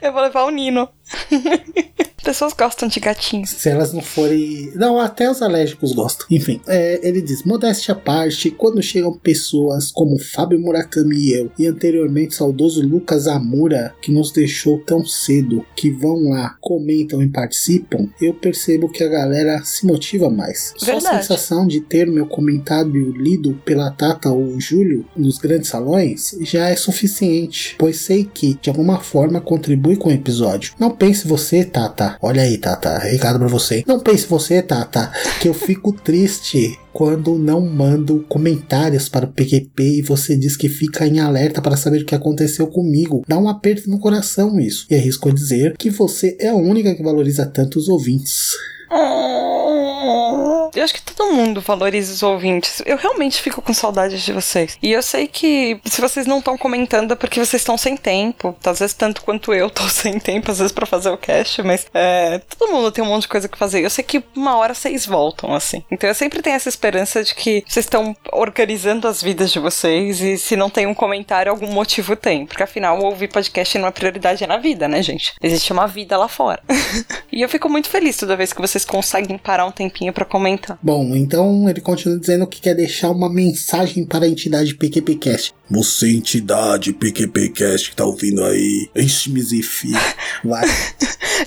eu 0.07 0.13
vou 0.13 0.21
levar 0.21 0.43
o 0.43 0.49
Nino. 0.49 0.89
Pessoas 2.25 2.53
gostam 2.53 2.87
de 2.87 2.99
gatinhos. 2.99 3.51
Se 3.51 3.69
elas 3.69 3.93
não 3.93 4.01
forem. 4.01 4.71
Não, 4.73 4.99
até 4.99 5.29
os 5.29 5.43
alérgicos 5.43 5.93
gostam. 5.93 6.25
Enfim, 6.31 6.59
é, 6.67 6.99
ele 7.07 7.21
diz: 7.21 7.43
modéstia 7.43 7.93
à 7.93 7.95
parte, 7.95 8.49
quando 8.49 8.81
chegam 8.81 9.13
pessoas 9.13 9.91
como 9.91 10.17
Fábio 10.17 10.59
Murakami 10.59 11.15
e 11.15 11.33
eu, 11.33 11.51
e 11.57 11.67
anteriormente 11.67 12.33
saudoso 12.33 12.81
Lucas 12.81 13.27
Amura, 13.27 13.93
que 14.01 14.11
nos 14.11 14.31
deixou 14.31 14.79
tão 14.79 15.05
cedo, 15.05 15.63
que 15.75 15.91
vão 15.91 16.29
lá, 16.29 16.57
comentam 16.59 17.21
e 17.21 17.29
participam, 17.29 18.09
eu 18.19 18.33
percebo 18.33 18.89
que 18.89 19.03
a 19.03 19.07
galera 19.07 19.63
se 19.63 19.85
motiva 19.85 20.27
mais. 20.27 20.73
Verdade. 20.81 21.03
Só 21.03 21.09
a 21.09 21.21
sensação 21.21 21.67
de 21.67 21.79
ter 21.79 22.07
meu 22.07 22.25
comentário 22.25 23.11
lido 23.11 23.53
pela 23.63 23.91
Tata 23.91 24.31
ou 24.31 24.45
o 24.45 24.59
Júlio 24.59 25.05
nos 25.15 25.37
grandes 25.37 25.69
salões 25.69 26.35
já 26.41 26.69
é 26.69 26.75
suficiente, 26.75 27.75
pois 27.77 27.97
sei 27.97 28.25
que, 28.25 28.57
de 28.59 28.69
alguma 28.71 28.99
forma, 28.99 29.39
contribui 29.39 29.95
com 29.95 30.09
o 30.09 30.11
episódio. 30.11 30.73
Não 30.79 30.89
pense 30.89 31.27
você, 31.27 31.63
Tata. 31.63 32.14
Olha 32.21 32.41
aí, 32.41 32.57
Tata. 32.57 32.97
Recado 32.97 33.39
pra 33.39 33.47
você. 33.47 33.83
Não 33.87 33.99
pense 33.99 34.27
você, 34.27 34.61
Tata, 34.61 35.11
que 35.41 35.47
eu 35.47 35.53
fico 35.53 35.91
triste 35.91 36.77
quando 36.93 37.37
não 37.37 37.61
mando 37.61 38.25
comentários 38.29 39.09
para 39.09 39.25
o 39.25 39.31
PQP 39.31 39.83
e 39.83 40.01
você 40.01 40.37
diz 40.37 40.55
que 40.55 40.69
fica 40.69 41.05
em 41.05 41.19
alerta 41.19 41.61
para 41.61 41.75
saber 41.75 42.01
o 42.01 42.05
que 42.05 42.15
aconteceu 42.15 42.67
comigo. 42.67 43.23
Dá 43.27 43.37
um 43.37 43.49
aperto 43.49 43.89
no 43.89 43.99
coração 43.99 44.59
isso. 44.59 44.85
E 44.89 44.95
arrisco 44.95 45.33
dizer 45.33 45.75
que 45.77 45.89
você 45.89 46.37
é 46.39 46.47
a 46.47 46.55
única 46.55 46.95
que 46.95 47.03
valoriza 47.03 47.45
tanto 47.45 47.77
os 47.77 47.89
ouvintes. 47.89 48.51
Eu 50.75 50.83
acho 50.83 50.93
que 50.93 51.01
todo 51.01 51.31
mundo 51.31 51.61
valoriza 51.61 52.13
os 52.13 52.23
ouvintes. 52.23 52.81
Eu 52.85 52.97
realmente 52.97 53.41
fico 53.41 53.61
com 53.61 53.73
saudades 53.73 54.21
de 54.21 54.33
vocês. 54.33 54.77
E 54.81 54.91
eu 54.91 55.01
sei 55.01 55.27
que 55.27 55.79
se 55.85 56.01
vocês 56.01 56.25
não 56.25 56.39
estão 56.39 56.57
comentando 56.57 57.13
é 57.13 57.15
porque 57.15 57.39
vocês 57.39 57.61
estão 57.61 57.77
sem 57.77 57.95
tempo. 57.95 58.55
Às 58.63 58.79
vezes, 58.79 58.93
tanto 58.93 59.21
quanto 59.21 59.53
eu 59.53 59.69
tô 59.69 59.87
sem 59.89 60.19
tempo, 60.19 60.51
às 60.51 60.57
vezes, 60.57 60.71
pra 60.71 60.85
fazer 60.85 61.09
o 61.09 61.17
cast, 61.17 61.61
mas 61.63 61.87
é, 61.93 62.39
todo 62.57 62.71
mundo 62.71 62.91
tem 62.91 63.03
um 63.03 63.07
monte 63.07 63.23
de 63.23 63.27
coisa 63.29 63.47
que 63.47 63.57
fazer. 63.57 63.83
Eu 63.83 63.89
sei 63.89 64.03
que 64.03 64.23
uma 64.35 64.57
hora 64.57 64.73
vocês 64.73 65.05
voltam, 65.05 65.53
assim. 65.53 65.83
Então 65.91 66.09
eu 66.09 66.15
sempre 66.15 66.41
tenho 66.41 66.55
essa 66.55 66.69
esperança 66.69 67.23
de 67.23 67.33
que 67.33 67.63
vocês 67.67 67.85
estão 67.85 68.15
organizando 68.31 69.07
as 69.07 69.21
vidas 69.21 69.51
de 69.51 69.59
vocês 69.59 70.21
e 70.21 70.37
se 70.37 70.55
não 70.55 70.69
tem 70.69 70.85
um 70.85 70.93
comentário, 70.93 71.51
algum 71.51 71.71
motivo 71.71 72.15
tem. 72.15 72.45
Porque 72.45 72.63
afinal, 72.63 73.01
ouvir 73.01 73.27
podcast 73.29 73.77
não 73.77 73.87
é 73.87 73.91
prioridade 73.91 74.45
na 74.45 74.57
vida, 74.57 74.87
né, 74.87 75.01
gente? 75.01 75.33
Existe 75.41 75.71
uma 75.71 75.87
vida 75.87 76.17
lá 76.17 76.27
fora. 76.27 76.61
e 77.31 77.41
eu 77.41 77.49
fico 77.49 77.69
muito 77.69 77.89
feliz 77.89 78.17
toda 78.17 78.35
vez 78.35 78.51
que 78.51 78.61
vocês 78.61 78.83
conseguem 78.83 79.37
parar 79.37 79.65
um 79.65 79.71
tempinho 79.71 80.11
para 80.11 80.25
comentar. 80.25 80.64
Bom, 80.81 81.15
então 81.15 81.69
ele 81.69 81.81
continua 81.81 82.19
dizendo 82.19 82.47
que 82.47 82.61
quer 82.61 82.75
deixar 82.75 83.11
uma 83.11 83.29
mensagem 83.29 84.05
para 84.05 84.25
a 84.25 84.29
entidade 84.29 84.75
PQPcast. 84.75 85.53
Você, 85.69 86.11
entidade 86.11 86.93
PQPcast 86.93 87.89
que 87.89 87.95
tá 87.95 88.05
ouvindo 88.05 88.43
aí, 88.43 88.89
enche-me 88.95 89.41
Vai. 90.43 90.65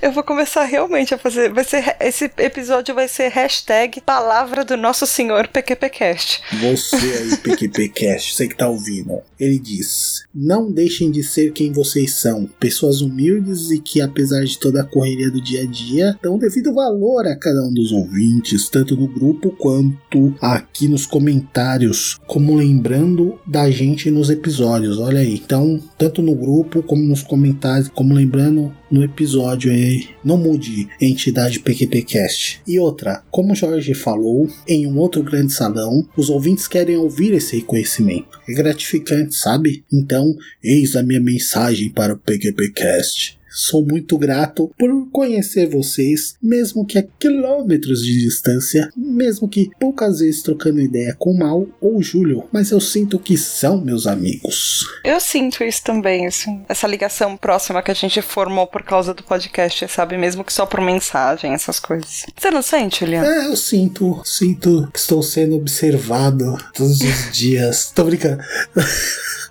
Eu 0.03 0.13
vou 0.13 0.23
começar 0.23 0.65
realmente 0.65 1.15
a 1.15 1.19
fazer. 1.19 1.53
Vai 1.53 1.65
ser, 1.65 1.97
esse 2.01 2.31
episódio 2.39 2.95
vai 2.95 3.09
ser 3.09 3.29
hashtag 3.29 4.01
Palavra 4.01 4.65
do 4.65 4.77
Nosso 4.77 5.07
Senhor 5.07 5.49
PQPcast. 5.49 6.43
Você 6.61 6.97
aí, 6.97 7.37
PQPcast, 7.37 8.35
você 8.35 8.49
que 8.49 8.57
tá 8.57 8.69
ouvindo. 8.69 9.21
Ele 9.39 9.59
diz: 9.59 10.25
Não 10.35 10.71
deixem 10.71 11.11
de 11.11 11.23
ser 11.23 11.53
quem 11.53 11.73
vocês 11.73 12.15
são. 12.15 12.47
Pessoas 12.61 13.01
humildes 13.01 13.71
e 13.71 13.81
que, 13.81 14.01
apesar 14.01 14.45
de 14.45 14.59
toda 14.59 14.83
a 14.83 14.87
correria 14.87 15.31
do 15.31 15.41
dia 15.41 15.63
a 15.63 15.67
dia, 15.67 16.19
dão 16.23 16.39
devido 16.39 16.75
valor 16.75 17.27
a 17.27 17.37
cada 17.37 17.63
um 17.63 17.73
dos 17.73 17.93
ouvintes, 17.93 18.69
tanto 18.69 18.97
no 18.99 19.07
grupo 19.07 19.51
quanto 19.51 20.35
aqui 20.41 20.89
nos 20.89 21.07
comentários. 21.07 22.19
Como 22.27 22.57
lembrando 22.57 23.39
da 23.47 23.71
gente 23.71 24.11
nos 24.11 24.29
episódios. 24.29 24.99
Olha 24.99 25.21
aí. 25.21 25.35
Então, 25.35 25.81
tanto 25.97 26.21
no 26.21 26.35
grupo 26.35 26.83
como 26.83 27.03
nos 27.03 27.23
comentários, 27.23 27.89
como 27.89 28.13
lembrando 28.13 28.73
no 28.91 29.05
episódio 29.05 29.71
aí. 29.71 30.09
Não 30.25 30.37
mude 30.37 30.89
entidade 31.01 31.61
PQPcast. 31.61 32.61
E 32.67 32.79
outra, 32.79 33.23
como 33.31 33.55
Jorge 33.55 33.95
falou, 33.95 34.49
em 34.67 34.87
um 34.87 34.99
outro 34.99 35.23
grande 35.23 35.53
salão, 35.53 36.07
os 36.17 36.29
ouvintes 36.29 36.67
querem 36.67 36.97
ouvir 36.97 37.33
esse 37.33 37.57
reconhecimento. 37.57 38.41
É 38.49 38.53
gratificante, 38.53 39.37
sabe? 39.37 39.85
Então, 39.93 40.35
eis 40.63 40.97
a 40.97 41.03
minha 41.03 41.21
mensagem 41.21 41.91
para 41.91 42.15
o 42.15 42.19
PQPcast. 42.19 43.38
Sou 43.51 43.85
muito 43.85 44.17
grato 44.19 44.71
por 44.79 45.09
conhecer 45.11 45.69
vocês, 45.69 46.37
mesmo 46.43 46.87
que 46.87 46.99
a 46.99 47.03
quilômetros 47.03 48.03
de 48.03 48.19
distância, 48.19 48.91
mesmo 48.97 49.49
que 49.49 49.71
poucas 49.81 50.21
vezes 50.21 50.43
trocando 50.43 50.81
ideia 50.81 51.15
com 51.19 51.31
o 51.31 51.39
Mal 51.39 51.67
ou 51.81 51.97
o 51.97 52.03
Júlio, 52.03 52.45
mas 52.53 52.71
eu 52.71 52.81
sinto 52.81 53.19
que 53.19 53.37
são 53.37 53.81
meus 53.81 54.07
amigos. 54.07 54.87
Eu 55.05 55.21
sinto 55.21 55.65
isso 55.65 55.83
também, 55.83 56.27
assim, 56.27 56.63
essa 56.69 56.87
ligação 56.87 57.37
próxima 57.37 57.83
que 57.83 57.91
a 57.91 57.95
gente 57.95 58.21
formou 58.23 58.67
por 58.67 58.83
causa 58.83 59.15
do 59.15 59.23
podcast, 59.23 59.89
sabe? 59.89 60.17
Mesmo 60.17 60.45
que 60.45 60.53
só 60.53 60.67
por 60.67 60.81
mensagem, 60.81 61.53
essas 61.53 61.81
coisas. 61.81 62.27
Você 62.37 62.51
não 62.51 62.63
sente, 62.63 63.01
Juliana? 63.01 63.27
É, 63.27 63.47
eu 63.47 63.57
sinto, 63.57 64.21
sinto 64.25 64.89
que 64.93 64.99
estou 64.99 65.23
sendo 65.23 65.57
observado 65.57 66.57
todos 66.75 67.01
os 67.01 67.33
dias. 67.33 67.93
Tô 67.95 68.05
brincando. 68.05 68.43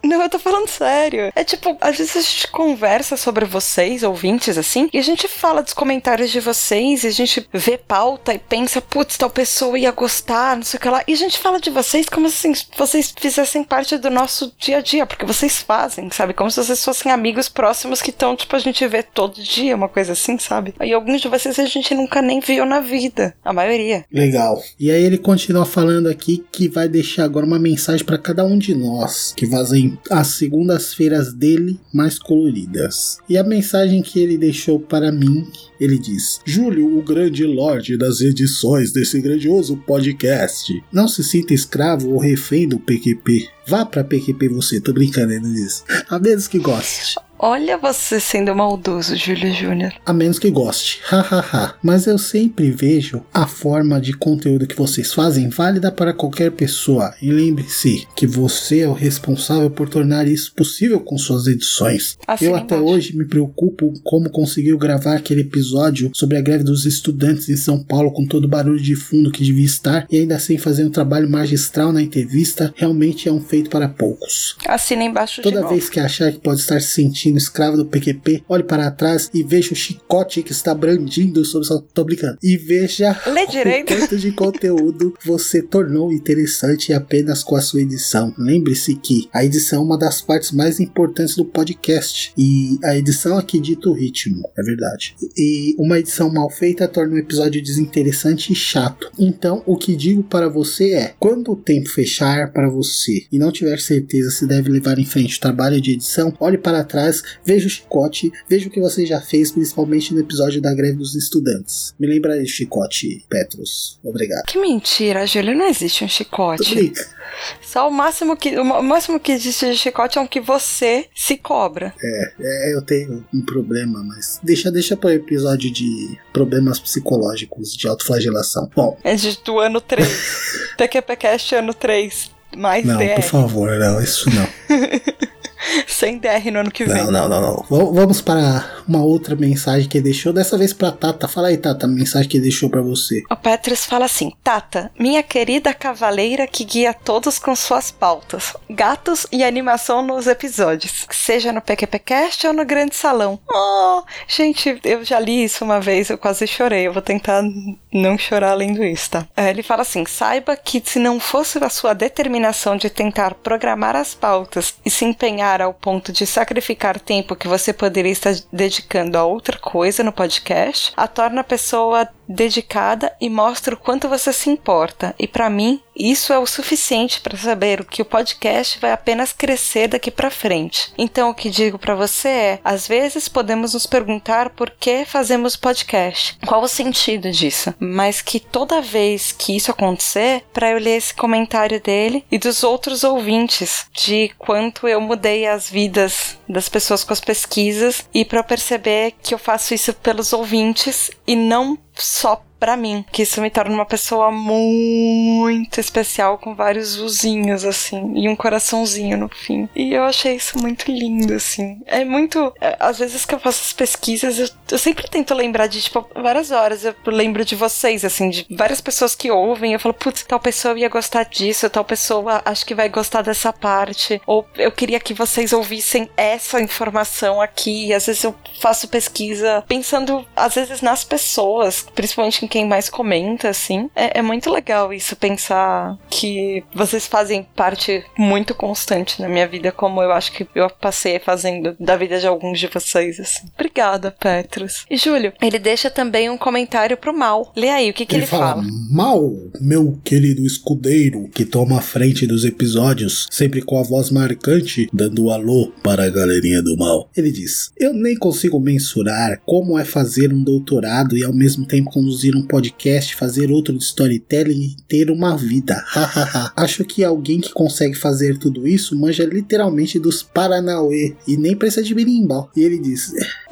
Não, 0.03 0.21
eu 0.21 0.29
tô 0.29 0.39
falando 0.39 0.67
sério. 0.69 1.31
É 1.35 1.43
tipo, 1.43 1.77
às 1.81 1.97
vezes 1.97 2.15
a 2.15 2.21
gente 2.21 2.47
conversa 2.49 3.17
sobre 3.17 3.45
vocês, 3.45 3.86
ouvintes, 4.03 4.57
assim, 4.57 4.89
e 4.93 4.97
a 4.97 5.01
gente 5.01 5.27
fala 5.27 5.61
dos 5.61 5.73
comentários 5.73 6.31
de 6.31 6.39
vocês, 6.39 7.03
e 7.03 7.07
a 7.07 7.11
gente 7.11 7.47
vê 7.53 7.77
pauta 7.77 8.33
e 8.33 8.39
pensa, 8.39 8.81
putz, 8.81 9.17
tal 9.17 9.29
pessoa 9.29 9.77
ia 9.77 9.91
gostar, 9.91 10.55
não 10.55 10.63
sei 10.63 10.77
o 10.77 10.81
que 10.81 10.89
lá. 10.89 11.03
E 11.07 11.13
a 11.13 11.17
gente 11.17 11.37
fala 11.37 11.59
de 11.59 11.69
vocês 11.69 12.07
como 12.07 12.29
se 12.29 12.51
vocês 12.77 13.13
fizessem 13.17 13.63
parte 13.63 13.97
do 13.97 14.09
nosso 14.09 14.53
dia 14.57 14.77
a 14.77 14.81
dia, 14.81 15.05
porque 15.05 15.25
vocês 15.25 15.61
fazem, 15.61 16.09
sabe? 16.11 16.33
Como 16.33 16.49
se 16.49 16.63
vocês 16.63 16.83
fossem 16.83 17.11
amigos 17.11 17.49
próximos 17.49 18.01
que 18.01 18.09
estão, 18.09 18.35
tipo, 18.35 18.55
a 18.55 18.59
gente 18.59 18.85
vê 18.87 19.03
todo 19.03 19.41
dia, 19.41 19.75
uma 19.75 19.89
coisa 19.89 20.13
assim, 20.13 20.37
sabe? 20.37 20.73
E 20.81 20.93
alguns 20.93 21.21
de 21.21 21.27
vocês 21.27 21.59
a 21.59 21.65
gente 21.65 21.93
nunca 21.93 22.21
nem 22.21 22.39
viu 22.39 22.65
na 22.65 22.79
vida. 22.79 23.35
A 23.43 23.53
maioria. 23.53 24.05
Legal. 24.11 24.61
E 24.79 24.91
aí 24.91 25.03
ele 25.03 25.17
continua 25.17 25.65
falando 25.65 26.07
aqui 26.07 26.43
que 26.51 26.67
vai 26.67 26.87
deixar 26.87 27.23
agora 27.23 27.45
uma 27.45 27.59
mensagem 27.59 28.05
para 28.05 28.17
cada 28.17 28.43
um 28.43 28.57
de 28.57 28.73
nós 28.73 29.33
que 29.35 29.45
fazem 29.45 29.97
as 30.09 30.27
segundas-feiras 30.27 31.33
dele 31.33 31.79
mais 31.93 32.19
coloridas. 32.19 33.17
E 33.27 33.37
a 33.37 33.43
mensagem 33.43 33.76
que 34.01 34.19
ele 34.19 34.37
deixou 34.37 34.79
para 34.79 35.11
mim, 35.11 35.47
ele 35.79 35.97
diz: 35.97 36.39
Júlio, 36.45 36.97
o 36.97 37.03
grande 37.03 37.45
lorde 37.45 37.97
das 37.97 38.21
edições 38.21 38.91
desse 38.91 39.19
grandioso 39.21 39.77
podcast. 39.77 40.83
Não 40.91 41.07
se 41.07 41.23
sinta 41.23 41.53
escravo 41.53 42.11
ou 42.11 42.19
refém 42.19 42.67
do 42.67 42.79
PQP. 42.79 43.49
Vá 43.67 43.85
pra 43.85 44.03
PQP 44.03 44.49
você, 44.49 44.79
tô 44.79 44.93
brincando, 44.93 45.33
ele 45.33 45.53
diz. 45.53 45.83
A 46.09 46.17
menos 46.17 46.47
que 46.47 46.57
goste. 46.57 47.15
Olha 47.39 47.77
você 47.77 48.19
sendo 48.19 48.55
maldoso, 48.55 49.15
Júlio 49.15 49.53
Júnior. 49.53 49.93
A 50.05 50.11
menos 50.11 50.39
que 50.39 50.49
goste. 50.49 50.99
Hahaha. 51.05 51.75
Mas 51.83 52.07
eu 52.07 52.17
sempre 52.17 52.71
vejo 52.71 53.23
a 53.33 53.45
forma 53.45 54.01
de 54.01 54.13
conteúdo 54.13 54.65
que 54.65 54.75
vocês 54.75 55.13
fazem 55.13 55.49
válida 55.49 55.91
para 55.91 56.13
qualquer 56.13 56.51
pessoa. 56.51 57.13
E 57.21 57.31
lembre-se 57.31 58.07
que 58.15 58.25
você 58.25 58.79
é 58.81 58.87
o 58.87 58.93
responsável 58.93 59.69
por 59.69 59.87
tornar 59.87 60.27
isso 60.27 60.53
possível 60.55 60.99
com 60.99 61.17
suas 61.17 61.47
edições. 61.47 62.17
Assim 62.27 62.45
eu 62.45 62.55
até 62.55 62.75
embaixo. 62.75 62.93
hoje 62.93 63.15
me 63.17 63.25
preocupo 63.25 63.93
como 64.03 64.29
conseguiu 64.29 64.77
gravar 64.77 65.15
aquele 65.15 65.41
episódio 65.41 66.09
sobre 66.13 66.37
a 66.37 66.41
greve 66.41 66.63
dos 66.63 66.85
estudantes 66.85 67.49
em 67.49 67.57
São 67.57 67.83
Paulo 67.83 68.11
com 68.11 68.25
todo 68.25 68.45
o 68.45 68.49
barulho 68.49 68.81
de 68.81 68.95
fundo 68.95 69.31
que 69.31 69.43
devia 69.43 69.65
estar 69.65 70.07
e 70.09 70.17
ainda 70.17 70.35
assim 70.35 70.57
fazer 70.57 70.85
um 70.85 70.89
trabalho 70.89 71.29
magistral 71.29 71.91
na 71.93 72.01
entrevista 72.01 72.73
realmente 72.75 73.29
é 73.29 73.31
um 73.31 73.41
feito 73.41 73.69
para 73.69 73.87
poucos. 73.87 74.55
Assina 74.67 75.03
embaixo 75.03 75.41
de 75.41 75.43
Toda 75.43 75.61
novo. 75.61 75.73
vez 75.73 75.89
que 75.89 75.99
achar 75.99 76.31
que 76.31 76.39
pode 76.39 76.61
estar 76.61 76.81
se 76.81 77.03
sentindo 77.27 77.37
escravo 77.37 77.77
do 77.77 77.85
PQP, 77.85 78.43
olhe 78.47 78.63
para 78.63 78.89
trás 78.91 79.29
e 79.33 79.43
veja 79.43 79.73
o 79.73 79.75
chicote 79.75 80.41
que 80.41 80.51
está 80.51 80.73
brandindo 80.73 81.43
sobre 81.43 81.67
sua. 81.67 81.83
Tô 81.93 82.03
brincando. 82.03 82.37
E 82.41 82.57
veja 82.57 83.19
Lê 83.27 83.43
o 83.43 83.47
direito. 83.47 83.93
quanto 83.95 84.17
de 84.17 84.31
conteúdo 84.31 85.13
você 85.23 85.61
tornou 85.61 86.11
interessante 86.11 86.93
apenas 86.93 87.43
com 87.43 87.55
a 87.55 87.61
sua 87.61 87.81
edição. 87.81 88.33
Lembre-se 88.37 88.95
que 88.95 89.27
a 89.33 89.43
edição 89.43 89.81
é 89.81 89.85
uma 89.85 89.97
das 89.97 90.21
partes 90.21 90.51
mais 90.51 90.79
importantes 90.79 91.35
do 91.35 91.45
podcast. 91.45 92.31
E 92.37 92.77
a 92.83 92.97
edição 92.97 93.37
aqui 93.37 93.59
dita 93.59 93.89
o 93.89 93.93
ritmo, 93.93 94.49
é 94.57 94.63
verdade. 94.63 95.15
E 95.37 95.75
uma 95.77 95.99
edição 95.99 96.31
mal 96.31 96.49
feita 96.49 96.87
torna 96.87 97.15
um 97.15 97.19
episódio 97.19 97.61
desinteressante 97.61 98.53
e 98.53 98.55
chato. 98.55 99.11
Então, 99.19 99.63
o 99.65 99.77
que 99.77 99.95
digo 99.95 100.23
para 100.23 100.47
você 100.47 100.93
é: 100.93 101.13
quando 101.19 101.51
o 101.51 101.55
tempo 101.55 101.89
fechar 101.89 102.51
para 102.51 102.69
você 102.69 103.25
e 103.31 103.37
não 103.37 103.51
tiver 103.51 103.79
certeza 103.79 104.31
se 104.31 104.47
deve 104.47 104.69
levar 104.69 104.97
em 104.97 105.05
frente 105.05 105.37
o 105.37 105.41
trabalho 105.41 105.81
de 105.81 105.93
edição, 105.93 106.33
olhe 106.39 106.57
para 106.57 106.83
trás 106.83 107.16
ideias, 107.17 107.23
veja 107.43 107.67
o 107.67 107.69
chicote, 107.69 108.31
veja 108.47 108.67
o 108.67 108.71
que 108.71 108.79
você 108.79 109.05
já 109.05 109.19
fez, 109.21 109.51
principalmente 109.51 110.13
no 110.13 110.19
episódio 110.19 110.61
da 110.61 110.73
greve 110.73 110.97
dos 110.97 111.15
estudantes. 111.15 111.93
Me 111.99 112.07
lembra 112.07 112.39
de 112.39 112.47
chicote, 112.47 113.25
Petros. 113.29 113.99
Obrigado. 114.03 114.45
Que 114.45 114.59
mentira, 114.59 115.25
Júlio, 115.25 115.55
não 115.55 115.67
existe 115.67 116.03
um 116.03 116.07
chicote. 116.07 116.73
Brinca. 116.73 117.17
Só 117.61 117.87
o 117.87 117.91
máximo 117.91 118.35
que 118.35 118.57
o 118.57 118.63
máximo 118.83 119.19
que 119.19 119.31
existe 119.31 119.69
de 119.69 119.77
chicote 119.77 120.17
é 120.17 120.21
um 120.21 120.27
que 120.27 120.39
você 120.39 121.05
se 121.15 121.37
cobra. 121.37 121.93
É, 122.01 122.33
é, 122.39 122.75
eu 122.75 122.81
tenho 122.81 123.25
um 123.33 123.41
problema, 123.41 124.03
mas 124.03 124.39
deixa, 124.41 124.71
deixa 124.71 124.95
para 124.97 125.09
o 125.09 125.13
episódio 125.13 125.69
de 125.69 126.17
problemas 126.33 126.79
psicológicos 126.79 127.73
de 127.73 127.87
autoflagelação. 127.87 128.69
Bom, 128.75 128.97
É 129.03 129.15
de, 129.15 129.37
do 129.43 129.59
ano 129.59 129.79
3. 129.81 130.07
PQPcast 130.77 131.55
ano 131.55 131.73
3. 131.73 132.31
Mais 132.55 132.85
não, 132.85 132.97
DR. 132.97 133.15
por 133.15 133.23
favor, 133.23 133.77
não, 133.77 134.01
isso 134.01 134.29
não. 134.33 134.47
Sem 135.87 136.17
DR 136.17 136.51
no 136.51 136.59
ano 136.59 136.71
que 136.71 136.85
vem. 136.85 137.03
Não, 137.05 137.11
não, 137.11 137.29
não, 137.29 137.41
não. 137.41 137.93
Vamos 137.93 138.21
para 138.21 138.83
uma 138.87 139.03
outra 139.03 139.35
mensagem 139.35 139.87
que 139.87 139.97
ele 139.97 140.05
deixou, 140.05 140.31
dessa 140.33 140.57
vez 140.57 140.73
pra 140.73 140.91
Tata. 140.91 141.27
Fala 141.27 141.47
aí, 141.49 141.57
Tata, 141.57 141.85
a 141.85 141.89
mensagem 141.89 142.29
que 142.29 142.37
ele 142.37 142.43
deixou 142.43 142.69
pra 142.69 142.81
você. 142.81 143.23
O 143.29 143.35
Petrus 143.35 143.85
fala 143.85 144.05
assim: 144.05 144.31
Tata, 144.43 144.91
minha 144.99 145.23
querida 145.23 145.73
cavaleira 145.73 146.47
que 146.47 146.63
guia 146.63 146.93
todos 146.93 147.39
com 147.39 147.55
suas 147.55 147.91
pautas, 147.91 148.53
gatos 148.69 149.25
e 149.31 149.43
animação 149.43 150.01
nos 150.05 150.27
episódios, 150.27 151.05
seja 151.11 151.51
no 151.51 151.61
PQPcast 151.61 152.47
ou 152.47 152.53
no 152.53 152.65
Grande 152.65 152.95
Salão. 152.95 153.39
Oh, 153.49 154.03
gente, 154.27 154.79
eu 154.83 155.03
já 155.03 155.19
li 155.19 155.43
isso 155.43 155.63
uma 155.63 155.79
vez, 155.79 156.09
eu 156.09 156.17
quase 156.17 156.45
chorei. 156.47 156.87
Eu 156.87 156.93
vou 156.93 157.01
tentar 157.01 157.43
não 157.91 158.17
chorar 158.17 158.53
lendo 158.53 158.83
isso, 158.83 159.09
tá? 159.11 159.27
É, 159.35 159.49
Ele 159.49 159.63
fala 159.63 159.81
assim: 159.81 160.05
saiba 160.05 160.55
que 160.55 160.81
se 160.85 160.99
não 160.99 161.19
fosse 161.19 161.57
a 161.63 161.69
sua 161.69 161.93
determinação 161.93 162.75
de 162.75 162.89
tentar 162.89 163.33
programar 163.35 163.95
as 163.95 164.13
pautas 164.13 164.75
e 164.85 164.89
se 164.89 165.05
empenhar 165.05 165.46
ao 165.61 165.73
ponto 165.73 166.11
de 166.11 166.25
sacrificar 166.25 166.99
tempo 166.99 167.35
que 167.35 167.47
você 167.47 167.71
poderia 167.71 168.11
estar 168.11 168.33
dedicando 168.51 169.17
a 169.17 169.23
outra 169.23 169.57
coisa 169.57 170.03
no 170.03 170.11
podcast, 170.11 170.93
a 170.95 171.07
torna 171.07 171.41
a 171.41 171.43
pessoa 171.43 172.07
dedicada 172.27 173.13
e 173.21 173.29
mostra 173.29 173.73
o 173.73 173.77
quanto 173.77 174.09
você 174.09 174.33
se 174.33 174.49
importa. 174.49 175.15
E 175.17 175.27
para 175.27 175.49
mim, 175.49 175.81
isso 175.97 176.31
é 176.31 176.39
o 176.39 176.45
suficiente 176.45 177.19
para 177.21 177.37
saber 177.37 177.83
que 177.85 178.01
o 178.01 178.05
podcast 178.05 178.79
vai 178.79 178.91
apenas 178.91 179.33
crescer 179.33 179.87
daqui 179.87 180.11
para 180.11 180.29
frente. 180.29 180.93
Então, 180.97 181.29
o 181.29 181.33
que 181.33 181.49
digo 181.49 181.79
para 181.79 181.95
você 181.95 182.27
é: 182.27 182.59
às 182.63 182.87
vezes 182.87 183.27
podemos 183.27 183.73
nos 183.73 183.85
perguntar 183.85 184.51
por 184.51 184.69
que 184.69 185.05
fazemos 185.05 185.55
podcast, 185.55 186.37
qual 186.45 186.61
o 186.61 186.67
sentido 186.67 187.31
disso, 187.31 187.73
mas 187.79 188.21
que 188.21 188.39
toda 188.39 188.81
vez 188.81 189.31
que 189.31 189.55
isso 189.55 189.71
acontecer, 189.71 190.43
para 190.53 190.71
eu 190.71 190.79
ler 190.79 190.97
esse 190.97 191.13
comentário 191.13 191.81
dele 191.81 192.23
e 192.31 192.37
dos 192.37 192.63
outros 192.63 193.03
ouvintes 193.03 193.87
de 193.93 194.31
quanto 194.37 194.87
eu 194.87 195.01
mudei 195.01 195.47
as 195.47 195.69
vidas 195.69 196.37
das 196.47 196.69
pessoas 196.69 197.03
com 197.03 197.13
as 197.13 197.19
pesquisas 197.19 198.05
e 198.13 198.23
para 198.23 198.43
perceber 198.43 199.13
que 199.21 199.33
eu 199.33 199.39
faço 199.39 199.73
isso 199.73 199.93
pelos 199.93 200.33
ouvintes 200.33 201.11
e 201.25 201.35
não 201.35 201.77
só 202.03 202.41
pra 202.59 202.75
mim, 202.75 203.05
que 203.11 203.21
isso 203.21 203.41
me 203.41 203.49
torna 203.49 203.73
uma 203.73 203.85
pessoa 203.85 204.31
muito 204.31 205.79
especial 205.79 206.37
com 206.37 206.55
vários 206.55 206.97
uzinhos 206.97 207.63
assim 207.63 208.13
e 208.15 208.27
um 208.27 208.35
coraçãozinho 208.35 209.17
no 209.17 209.29
fim. 209.29 209.69
E 209.75 209.93
eu 209.93 210.03
achei 210.03 210.35
isso 210.35 210.59
muito 210.59 210.91
lindo 210.91 211.33
assim. 211.33 211.81
É 211.85 212.03
muito, 212.03 212.51
é, 212.59 212.75
às 212.79 212.99
vezes 212.99 213.25
que 213.25 213.35
eu 213.35 213.39
faço 213.39 213.61
as 213.63 213.73
pesquisas, 213.73 214.39
eu, 214.39 214.47
eu 214.71 214.77
sempre 214.77 215.07
tento 215.07 215.33
lembrar 215.33 215.67
de 215.67 215.81
tipo 215.81 216.07
várias 216.15 216.51
horas 216.51 216.83
eu 216.83 216.95
lembro 217.07 217.45
de 217.45 217.55
vocês 217.55 218.03
assim, 218.03 218.29
de 218.29 218.45
várias 218.49 218.81
pessoas 218.81 219.15
que 219.15 219.31
ouvem, 219.31 219.73
eu 219.73 219.79
falo, 219.79 219.93
putz, 219.93 220.23
tal 220.23 220.39
pessoa 220.39 220.77
ia 220.77 220.89
gostar 220.89 221.23
disso, 221.23 221.69
tal 221.69 221.85
pessoa 221.85 222.41
acho 222.45 222.65
que 222.65 222.75
vai 222.75 222.89
gostar 222.89 223.21
dessa 223.21 223.53
parte, 223.53 224.21
ou 224.25 224.47
eu 224.55 224.71
queria 224.71 224.99
que 224.99 225.13
vocês 225.13 225.53
ouvissem 225.53 226.09
essa 226.17 226.59
informação 226.59 227.41
aqui. 227.41 227.87
E 227.87 227.93
às 227.93 228.05
vezes 228.05 228.23
eu 228.23 228.35
faço 228.59 228.87
pesquisa 228.87 229.63
pensando 229.67 230.25
às 230.35 230.55
vezes 230.55 230.81
nas 230.81 231.03
pessoas, 231.03 231.86
principalmente 231.95 232.43
em 232.43 232.47
quem 232.47 232.67
mais 232.67 232.89
comenta, 232.89 233.49
assim. 233.49 233.89
É, 233.95 234.19
é 234.19 234.21
muito 234.21 234.51
legal 234.51 234.93
isso, 234.93 235.15
pensar 235.15 235.97
que 236.09 236.63
vocês 236.73 237.07
fazem 237.07 237.47
parte 237.55 238.03
muito 238.17 238.53
constante 238.53 239.21
na 239.21 239.29
minha 239.29 239.47
vida, 239.47 239.71
como 239.71 240.01
eu 240.01 240.11
acho 240.11 240.31
que 240.31 240.47
eu 240.55 240.69
passei 240.69 241.19
fazendo 241.19 241.75
da 241.79 241.95
vida 241.95 242.19
de 242.19 242.27
alguns 242.27 242.59
de 242.59 242.67
vocês, 242.67 243.19
assim. 243.19 243.47
Obrigada, 243.53 244.11
Petrus. 244.11 244.85
E 244.89 244.97
Júlio, 244.97 245.33
ele 245.41 245.59
deixa 245.59 245.89
também 245.89 246.29
um 246.29 246.37
comentário 246.37 246.97
pro 246.97 247.17
Mal. 247.17 247.51
Lê 247.55 247.69
aí, 247.69 247.89
o 247.89 247.93
que, 247.93 248.05
que 248.05 248.15
ele, 248.15 248.25
fala? 248.25 248.63
Mal, 248.89 249.33
meu 249.59 249.99
querido 250.03 250.45
escudeiro, 250.45 251.27
que 251.29 251.45
toma 251.45 251.79
a 251.79 251.81
frente 251.81 252.27
dos 252.27 252.45
episódios, 252.45 253.27
sempre 253.31 253.61
com 253.61 253.79
a 253.79 253.83
voz 253.83 254.11
marcante, 254.11 254.89
dando 254.93 255.29
alô 255.29 255.71
para 255.83 256.05
a 256.05 256.09
galerinha 256.09 256.61
do 256.61 256.77
mal. 256.77 257.09
Ele 257.15 257.31
diz: 257.31 257.71
Eu 257.77 257.93
nem 257.93 258.15
consigo 258.15 258.59
mensurar 258.59 259.41
como 259.45 259.77
é 259.77 259.85
fazer 259.85 260.33
um 260.33 260.43
doutorado 260.43 261.17
e 261.17 261.23
ao 261.23 261.33
mesmo 261.33 261.65
tempo 261.65 261.76
conduzir 261.83 262.35
um 262.35 262.45
podcast, 262.45 263.15
fazer 263.15 263.51
outro 263.51 263.77
de 263.77 263.83
storytelling 263.83 264.75
e 264.77 264.81
ter 264.87 265.09
uma 265.09 265.35
vida. 265.35 265.75
Hahaha. 265.87 266.53
Acho 266.55 266.83
que 266.83 267.03
alguém 267.03 267.39
que 267.39 267.51
consegue 267.51 267.95
fazer 267.95 268.37
tudo 268.37 268.67
isso 268.67 268.95
manja 268.95 269.25
literalmente 269.25 269.99
dos 269.99 270.23
Paranauê 270.23 271.15
e 271.27 271.37
nem 271.37 271.55
precisa 271.55 271.83
de 271.83 271.93
berimbau. 271.93 272.49
E 272.55 272.61
ele 272.61 272.79
diz: 272.79 273.11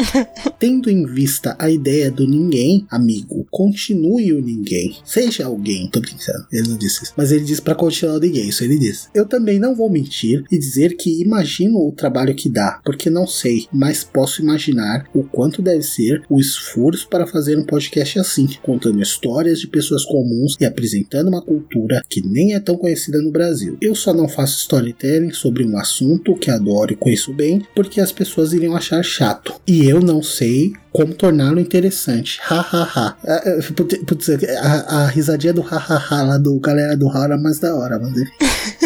Tendo 0.60 0.90
em 0.90 1.06
vista 1.06 1.56
a 1.60 1.70
ideia 1.70 2.12
do 2.12 2.28
ninguém, 2.28 2.86
amigo, 2.90 3.48
continue 3.50 4.34
o 4.34 4.42
ninguém. 4.42 4.98
Seja 5.04 5.46
alguém. 5.46 5.90
Tô 5.90 6.00
brincando, 6.00 6.46
ele 6.52 6.70
não 6.70 6.78
disse 6.78 7.04
isso. 7.04 7.14
Mas 7.16 7.32
ele 7.32 7.46
diz 7.46 7.60
pra 7.60 7.76
continuar 7.76 8.16
o 8.16 8.20
ninguém, 8.20 8.50
isso 8.50 8.64
ele 8.64 8.78
diz. 8.78 9.10
Eu 9.14 9.26
também 9.26 9.60
não 9.60 9.76
vou 9.76 9.90
mentir 9.90 10.44
e 10.52 10.58
dizer 10.58 10.96
que 10.96 11.22
imagino 11.22 11.78
o 11.88 11.92
trabalho 11.92 12.36
que 12.36 12.50
dá, 12.50 12.80
porque 12.84 13.10
não 13.10 13.28
sei, 13.28 13.68
mas 13.72 14.04
posso 14.04 14.42
imaginar 14.42 15.08
o 15.14 15.24
quanto 15.24 15.62
deve 15.62 15.84
ser 15.84 16.24
o 16.30 16.40
esforço 16.40 17.08
para 17.10 17.28
fazer 17.28 17.58
um 17.58 17.66
podcast 17.66 18.15
assim, 18.20 18.48
contando 18.62 19.02
histórias 19.02 19.60
de 19.60 19.68
pessoas 19.68 20.04
comuns 20.06 20.56
e 20.60 20.66
apresentando 20.66 21.28
uma 21.28 21.42
cultura 21.42 22.02
que 22.10 22.22
nem 22.22 22.54
é 22.54 22.60
tão 22.60 22.78
conhecida 22.78 23.22
no 23.22 23.32
Brasil. 23.32 23.78
Eu 23.82 23.96
só 23.96 24.14
não 24.14 24.28
faço 24.28 24.60
storytelling 24.60 25.32
sobre 25.32 25.66
um 25.66 25.78
assunto 25.78 26.36
que 26.36 26.52
adoro 26.52 26.94
e 26.94 26.96
conheço 26.96 27.34
bem, 27.34 27.66
porque 27.76 28.00
as 28.02 28.12
pessoas 28.12 28.54
iriam 28.54 28.76
achar 28.76 29.04
chato. 29.04 29.54
E 29.68 29.86
eu 29.86 30.00
não 30.00 30.22
sei 30.22 30.74
como 30.92 31.14
torná-lo 31.14 31.60
interessante. 31.60 32.40
Hahaha. 32.44 33.18
Ah, 33.24 33.44
ah, 33.46 33.74
putz, 33.76 33.98
putz, 34.06 34.30
a, 34.30 35.04
a 35.04 35.08
risadinha 35.08 35.54
do 35.54 35.62
hahaha 35.62 36.24
lá 36.24 36.38
do 36.38 36.58
galera 36.60 36.96
do 36.96 37.10
Hara 37.10 37.38
mais 37.38 37.60
da 37.60 37.76
hora, 37.76 38.00
mas. 38.00 38.14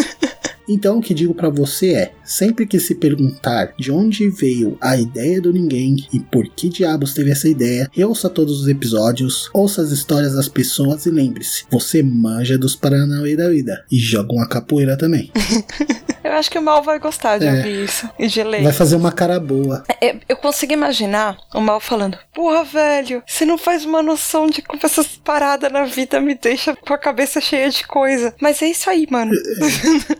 Então 0.72 0.98
o 0.98 1.02
que 1.02 1.12
digo 1.12 1.34
pra 1.34 1.48
você 1.48 1.94
é, 1.94 2.12
sempre 2.24 2.64
que 2.64 2.78
se 2.78 2.94
perguntar 2.94 3.74
de 3.76 3.90
onde 3.90 4.30
veio 4.30 4.78
a 4.80 4.96
ideia 4.96 5.40
do 5.40 5.52
ninguém 5.52 5.96
e 6.12 6.20
por 6.20 6.48
que 6.48 6.68
diabos 6.68 7.12
teve 7.12 7.32
essa 7.32 7.48
ideia, 7.48 7.90
ouça 8.06 8.30
todos 8.30 8.60
os 8.60 8.68
episódios, 8.68 9.50
ouça 9.52 9.82
as 9.82 9.90
histórias 9.90 10.34
das 10.34 10.46
pessoas 10.46 11.06
e 11.06 11.10
lembre-se, 11.10 11.64
você 11.68 12.04
manja 12.04 12.56
dos 12.56 12.76
Paranauê 12.76 13.34
da 13.34 13.50
vida 13.50 13.84
e 13.90 13.98
joga 13.98 14.32
uma 14.32 14.48
capoeira 14.48 14.96
também. 14.96 15.32
Eu 16.30 16.38
acho 16.38 16.50
que 16.50 16.58
o 16.58 16.62
Mal 16.62 16.82
vai 16.82 16.98
gostar 16.98 17.38
de 17.38 17.46
É. 17.46 17.52
ouvir 17.52 17.84
isso 17.84 18.08
e 18.18 18.26
de 18.26 18.42
ler. 18.42 18.62
Vai 18.62 18.72
fazer 18.72 18.96
uma 18.96 19.10
cara 19.12 19.38
boa. 19.40 19.82
É, 20.00 20.16
Eu 20.28 20.36
consigo 20.36 20.72
imaginar 20.72 21.36
o 21.54 21.60
Mal 21.60 21.80
falando: 21.80 22.16
Porra, 22.32 22.64
velho, 22.64 23.22
você 23.26 23.44
não 23.44 23.58
faz 23.58 23.84
uma 23.84 24.02
noção 24.02 24.46
de 24.48 24.62
como 24.62 24.80
essas 24.84 25.06
paradas 25.08 25.70
na 25.72 25.84
vida 25.84 26.20
me 26.20 26.34
deixam 26.34 26.74
com 26.76 26.94
a 26.94 26.98
cabeça 26.98 27.40
cheia 27.40 27.68
de 27.70 27.86
coisa. 27.86 28.34
Mas 28.40 28.62
é 28.62 28.66
isso 28.68 28.88
aí, 28.88 29.06
mano. 29.10 29.32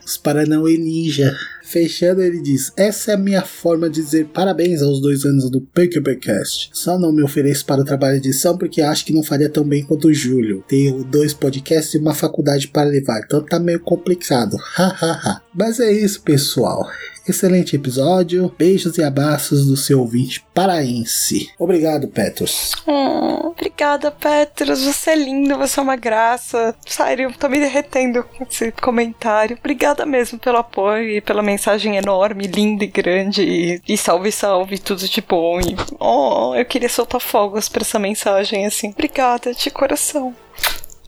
Os 0.05 0.17
Paranauê 0.17 0.77
Ninja. 0.77 1.33
Fechando, 1.71 2.21
ele 2.21 2.43
diz: 2.43 2.73
Essa 2.77 3.13
é 3.13 3.15
a 3.15 3.17
minha 3.17 3.43
forma 3.43 3.89
de 3.89 4.03
dizer 4.03 4.27
parabéns 4.27 4.83
aos 4.83 5.01
dois 5.01 5.25
anos 5.25 5.49
do 5.49 5.61
PQPcast. 5.61 6.69
Só 6.73 6.99
não 6.99 7.13
me 7.13 7.23
ofereço 7.23 7.65
para 7.65 7.81
o 7.81 7.85
trabalho 7.85 8.21
de 8.21 8.29
edição 8.29 8.59
porque 8.59 8.83
acho 8.83 9.05
que 9.05 9.13
não 9.13 9.23
faria 9.23 9.49
tão 9.49 9.63
bem 9.63 9.85
quanto 9.85 10.09
o 10.09 10.13
Júlio. 10.13 10.65
Tenho 10.67 11.05
dois 11.05 11.33
podcasts 11.33 11.95
e 11.95 11.99
uma 11.99 12.13
faculdade 12.13 12.67
para 12.67 12.89
levar, 12.89 13.21
então 13.21 13.41
tá 13.41 13.61
meio 13.61 13.79
complicado. 13.79 14.57
Hahaha. 14.75 15.43
Mas 15.55 15.79
é 15.79 15.93
isso, 15.93 16.23
pessoal. 16.23 16.89
Excelente 17.29 17.77
episódio. 17.77 18.53
Beijos 18.59 18.99
e 18.99 19.03
abraços 19.03 19.67
do 19.67 19.77
seu 19.77 20.01
ouvinte 20.01 20.45
paraense. 20.55 21.51
Obrigado, 21.59 22.09
Petros. 22.09 22.73
Oh, 22.87 23.49
obrigada, 23.49 24.11
Petrus. 24.11 24.83
Você 24.83 25.11
é 25.11 25.17
lindo, 25.17 25.57
você 25.57 25.81
é 25.81 25.83
uma 25.83 25.97
graça. 25.97 26.75
Sério, 26.87 27.33
tô 27.39 27.49
me 27.49 27.59
derretendo 27.59 28.25
com 28.25 28.45
esse 28.45 28.73
comentário. 28.73 29.57
Obrigada 29.59 30.05
mesmo 30.07 30.39
pelo 30.39 30.59
apoio 30.59 31.09
e 31.11 31.21
pela 31.21 31.43
mensagem 31.43 31.97
enorme, 31.97 32.47
linda 32.47 32.85
e 32.85 32.89
grande. 32.89 33.43
E, 33.43 33.83
e 33.89 33.97
salve, 33.97 34.33
salve, 34.33 34.79
tudo 34.79 35.09
de 35.09 35.21
bom. 35.21 35.61
E, 35.61 35.77
oh, 35.99 36.55
eu 36.55 36.65
queria 36.65 36.89
soltar 36.89 37.21
fogos 37.21 37.69
pra 37.69 37.83
essa 37.83 37.99
mensagem 37.99 38.67
assim. 38.67 38.91
Obrigada 38.91 39.55
de 39.55 39.71
coração. 39.71 40.35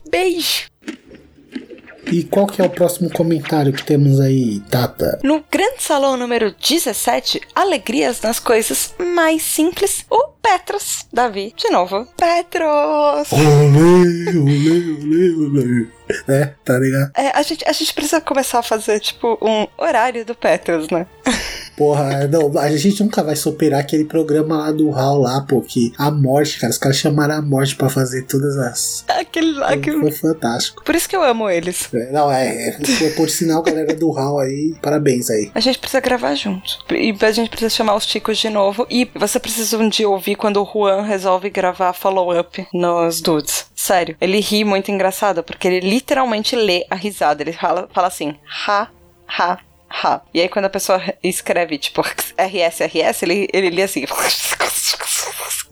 Beijo! 0.09 0.72
E 2.11 2.23
qual 2.23 2.47
que 2.47 2.61
é 2.61 2.65
o 2.65 2.69
próximo 2.69 3.09
comentário 3.09 3.73
que 3.73 3.83
temos 3.83 4.19
aí, 4.19 4.59
Tata? 4.69 5.19
No 5.23 5.43
grande 5.49 5.81
salão 5.81 6.17
número 6.17 6.53
17, 6.53 7.41
alegrias 7.55 8.21
nas 8.21 8.39
coisas 8.39 8.93
mais 8.99 9.41
simples, 9.41 10.05
o 10.09 10.27
Petros, 10.41 11.05
Davi, 11.11 11.53
de 11.55 11.69
novo. 11.69 12.05
Petros! 12.17 13.31
Olê, 13.31 14.37
olê, 14.37 14.91
olê, 14.99 15.29
olê. 15.31 15.87
É, 16.27 16.53
tá 16.63 16.77
ligado? 16.77 17.11
É, 17.15 17.29
a, 17.29 17.41
gente, 17.41 17.63
a 17.67 17.71
gente 17.71 17.93
precisa 17.93 18.19
começar 18.19 18.59
a 18.59 18.63
fazer, 18.63 18.99
tipo, 18.99 19.37
um 19.41 19.67
horário 19.77 20.25
do 20.25 20.35
Petros, 20.35 20.89
né? 20.89 21.07
Porra, 21.75 22.27
não, 22.27 22.57
a 22.57 22.69
gente 22.75 23.03
nunca 23.03 23.23
vai 23.23 23.35
superar 23.35 23.79
aquele 23.79 24.05
programa 24.05 24.57
lá 24.57 24.71
do 24.71 24.93
Hal 24.93 25.19
lá, 25.19 25.41
pô, 25.41 25.61
que 25.61 25.91
a 25.97 26.11
morte, 26.11 26.59
cara, 26.59 26.71
os 26.71 26.77
caras 26.77 26.97
chamaram 26.97 27.35
a 27.35 27.41
morte 27.41 27.75
pra 27.75 27.89
fazer 27.89 28.23
todas 28.23 28.57
as. 28.57 29.05
Aquele 29.07 29.53
lá 29.53 29.75
que. 29.77 29.91
Foi 29.91 30.11
fantástico. 30.11 30.83
Por 30.83 30.95
isso 30.95 31.09
que 31.09 31.15
eu 31.15 31.23
amo 31.23 31.49
eles. 31.49 31.89
É, 31.93 32.11
Não, 32.11 32.31
é, 32.31 32.69
é 32.69 32.71
por, 32.71 33.15
por 33.15 33.29
sinal, 33.29 33.61
galera 33.63 33.93
do 33.95 34.17
Hal 34.17 34.39
aí, 34.39 34.75
parabéns 34.81 35.29
aí. 35.29 35.51
A 35.53 35.59
gente 35.59 35.79
precisa 35.79 35.99
gravar 35.99 36.35
junto. 36.35 36.77
E 36.91 37.15
a 37.19 37.31
gente 37.31 37.49
precisa 37.49 37.69
chamar 37.69 37.95
os 37.95 38.05
Ticos 38.05 38.37
de 38.37 38.49
novo. 38.49 38.85
E 38.89 39.09
você 39.15 39.39
precisa 39.39 39.77
um 39.77 39.89
dia 39.89 40.07
ouvir 40.09 40.35
quando 40.35 40.61
o 40.61 40.65
Juan 40.65 41.01
resolve 41.01 41.49
gravar 41.49 41.93
follow-up 41.93 42.67
nos 42.73 43.21
dudes. 43.21 43.65
Sério, 43.75 44.15
ele 44.21 44.39
ri 44.39 44.63
muito 44.63 44.91
engraçado, 44.91 45.43
porque 45.43 45.67
ele 45.67 45.89
literalmente 45.89 46.55
lê 46.55 46.85
a 46.89 46.95
risada. 46.95 47.41
Ele 47.41 47.53
fala, 47.53 47.89
fala 47.93 48.07
assim, 48.07 48.35
ha, 48.67 48.87
ha, 49.27 49.59
ha. 50.03 50.21
E 50.33 50.41
aí 50.41 50.49
quando 50.49 50.65
a 50.65 50.69
pessoa 50.69 51.01
escreve, 51.23 51.77
tipo, 51.77 52.01
RS, 52.01 52.79
RS, 52.81 53.23
ele, 53.23 53.47
ele 53.53 53.69
lê 53.69 53.83
assim. 53.83 54.05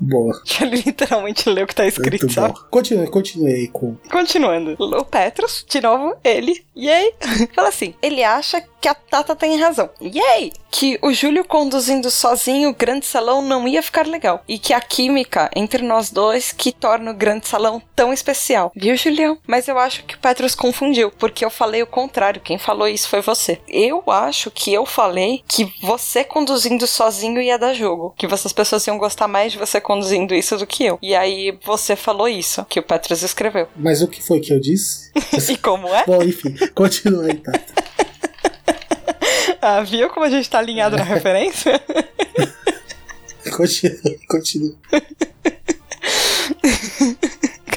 Boa. 0.04 0.34
Ele 0.60 0.78
literalmente 0.78 1.48
lê 1.48 1.62
o 1.62 1.68
que 1.68 1.76
tá 1.76 1.86
escrito, 1.86 2.24
Muito 2.24 2.34
sabe? 2.34 2.56
Continue, 2.72 3.08
continue 3.08 3.54
aí 3.54 3.68
com. 3.68 3.96
Continuando. 4.10 4.76
O 4.80 5.06
Petros, 5.06 5.64
de 5.70 5.80
novo, 5.80 6.16
ele, 6.24 6.66
yay, 6.76 7.14
fala 7.54 7.70
assim: 7.70 7.94
ele 8.02 8.24
acha 8.24 8.64
que 8.82 8.88
a 8.88 8.96
Tata 8.96 9.36
tem 9.36 9.62
razão. 9.62 9.92
Yay! 10.02 10.54
Que 10.72 10.98
o 11.02 11.12
Júlio 11.14 11.44
conduzindo 11.44 12.10
sozinho 12.10 12.70
o 12.70 12.76
grande 12.76 13.06
salão 13.06 13.42
não 13.42 13.68
ia 13.68 13.84
ficar 13.84 14.08
legal. 14.08 14.44
E 14.48 14.58
que 14.58 14.74
a 14.74 14.82
química 14.82 15.50
entre 15.56 15.84
nós 15.84 16.10
dois 16.10 16.52
que 16.52 16.72
torna 16.72 17.12
o 17.12 17.16
grande 17.16 17.48
salão 17.48 17.82
tão 17.96 18.14
especial. 18.14 18.72
Viu, 18.76 18.96
Julião? 18.96 19.38
Mas 19.46 19.68
eu 19.68 19.78
acho 19.78 20.04
que 20.06 20.16
o 20.16 20.20
Petros 20.20 20.56
confundiu, 20.56 21.12
porque 21.12 21.46
eu 21.46 21.50
falei 21.50 21.84
o 21.84 21.88
contrário. 21.88 22.42
Quem 22.42 22.58
falou 22.58 22.88
isso 22.88 23.10
foi 23.10 23.22
você. 23.22 23.60
Eu 23.68 24.04
acho 24.08 24.50
que 24.50 24.74
eu 24.74 24.86
falei 24.86 25.44
que 25.48 25.72
você 25.82 26.24
conduzindo 26.24 26.88
sozinho 26.88 27.42
ia 27.42 27.60
dar 27.60 27.74
jogo. 27.74 28.14
Que 28.18 28.26
essas 28.26 28.54
pessoas 28.54 28.86
iam 28.88 28.98
gostar 28.98 29.28
mais 29.28 29.52
de 29.52 29.58
você 29.58 29.82
conduzindo 29.82 30.34
isso 30.34 30.58
do 30.58 30.66
que 30.66 30.86
eu. 30.86 30.98
E 31.02 31.14
aí 31.14 31.58
você 31.64 31.96
falou 31.96 32.28
isso, 32.28 32.66
que 32.66 32.80
o 32.80 32.84
Petros 32.84 33.22
escreveu. 33.24 33.68
Mas 33.76 34.02
o 34.02 34.08
que 34.08 34.22
foi 34.22 34.40
que 34.40 34.54
eu 34.54 34.60
disse? 34.60 35.12
e 35.52 35.58
como 35.58 35.88
é? 35.88 36.06
Bom, 36.06 36.24
enfim, 36.24 36.56
continua 36.74 37.26
aí, 37.26 37.36
tá. 37.36 37.52
Ah, 39.63 39.82
viu 39.84 40.10
como 40.10 40.26
a 40.26 40.30
gente 40.30 40.50
tá 40.50 40.58
alinhado 40.58 40.97
na 40.97 41.04
referência? 41.04 41.80
Continua, 43.56 44.15
continua. 44.28 44.76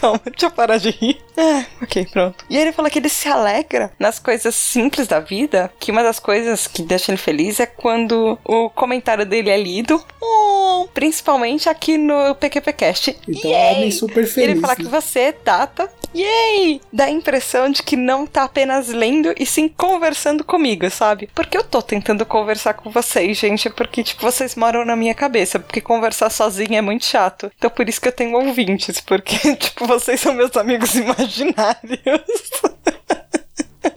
Calma, 0.05 0.21
deixa 0.31 0.47
eu 0.47 0.51
parar 0.51 0.77
de 0.77 0.91
rir. 0.91 1.19
Ah, 1.37 1.65
ok, 1.83 2.07
pronto. 2.13 2.45
E 2.51 2.59
ele 2.59 2.73
fala 2.73 2.91
que 2.91 2.99
ele 2.99 3.09
se 3.09 3.27
alegra 3.27 3.91
nas 3.99 4.19
coisas 4.19 4.55
simples 4.55 5.09
da 5.09 5.19
vida, 5.19 5.73
que 5.81 5.91
uma 5.91 6.03
das 6.03 6.19
coisas 6.19 6.67
que 6.67 6.83
deixa 6.83 7.11
ele 7.11 7.17
feliz 7.17 7.59
é 7.59 7.67
quando 7.67 8.39
o 8.45 8.69
comentário 8.69 9.25
dele 9.25 9.49
é 9.49 9.57
lido, 9.57 10.05
oh, 10.21 10.87
principalmente 10.93 11.69
aqui 11.69 11.97
no 11.97 12.35
PQPcast. 12.35 13.17
Então 13.27 13.51
é 13.51 13.57
um 13.57 13.77
homem 13.77 13.91
super 13.91 14.27
feliz. 14.27 14.51
Ele 14.51 14.61
fala 14.61 14.75
né? 14.75 14.85
que 14.85 14.91
você, 14.91 15.33
Tata, 15.33 15.91
yay! 16.15 16.81
Dá 16.93 17.05
a 17.05 17.11
impressão 17.11 17.71
de 17.71 17.83
que 17.83 17.97
não 17.97 18.27
tá 18.27 18.45
apenas 18.45 18.89
lendo 18.89 19.35
e 19.39 19.45
sim 19.45 19.69
conversando 19.69 20.45
comigo, 20.45 20.89
sabe? 20.91 21.29
Porque 21.35 21.57
eu 21.57 21.65
tô 21.65 21.83
tentando 21.83 22.25
conversar 22.25 22.75
com 22.75 22.91
vocês, 22.91 23.37
gente, 23.37 23.69
porque, 23.71 24.05
tipo, 24.05 24.23
vocês 24.23 24.55
moram 24.55 24.85
na 24.85 24.95
minha 24.95 25.15
cabeça, 25.15 25.59
porque 25.59 25.81
conversar 25.81 26.31
sozinha 26.31 26.79
é 26.79 26.83
muito 26.83 27.07
chato. 27.07 27.51
Então 27.59 27.71
por 27.71 27.89
isso 27.89 28.01
que 28.01 28.09
eu 28.09 28.13
tenho 28.13 28.37
ouvintes, 28.37 29.01
porque, 29.01 29.37
tipo, 29.57 29.87
vocês 29.99 30.21
são 30.21 30.35
meus 30.35 30.57
amigos 30.57 30.95
imaginários. 30.95 32.01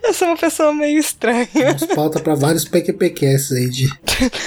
Eu 0.04 0.14
sou 0.14 0.30
uma 0.30 0.38
pessoa 0.38 0.74
meio 0.74 1.00
estranha. 1.00 1.48
Temos 1.48 1.86
pauta 1.94 2.20
pra 2.22 2.34
vários 2.34 2.64
PQPcasts 2.66 3.52
aí 3.52 3.70
de. 3.70 3.90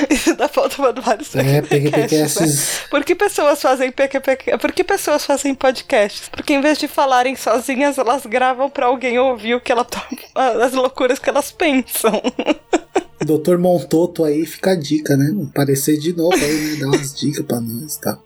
Isso 0.08 0.34
dá 0.36 0.48
falta 0.48 0.76
para 0.76 1.00
vários 1.00 1.34
É, 1.36 1.60
PQPcasts, 1.60 2.40
né? 2.40 2.86
Por 2.90 3.04
que 3.04 3.14
pessoas 3.14 3.60
fazem 3.60 3.90
PQP? 3.90 4.58
Por 4.58 4.72
que 4.72 4.82
pessoas 4.82 5.24
fazem 5.24 5.54
podcasts? 5.54 6.28
Porque 6.30 6.54
em 6.54 6.60
vez 6.60 6.78
de 6.78 6.88
falarem 6.88 7.36
sozinhas, 7.36 7.98
elas 7.98 8.24
gravam 8.24 8.70
pra 8.70 8.86
alguém 8.86 9.18
ouvir 9.18 9.54
o 9.54 9.60
que 9.60 9.70
ela 9.70 9.84
tá, 9.84 10.06
as 10.34 10.72
loucuras 10.72 11.18
que 11.18 11.28
elas 11.28 11.52
pensam. 11.52 12.22
Doutor 13.24 13.58
Montoto 13.58 14.24
aí 14.24 14.46
fica 14.46 14.72
a 14.72 14.74
dica, 14.74 15.16
né? 15.16 15.34
Aparecer 15.50 15.98
de 15.98 16.12
novo 16.14 16.34
aí, 16.34 16.70
né? 16.72 16.76
Dar 16.80 16.86
umas 16.86 17.14
dicas 17.14 17.44
pra 17.44 17.60
nós 17.60 17.96
e 17.96 18.00
tal. 18.00 18.24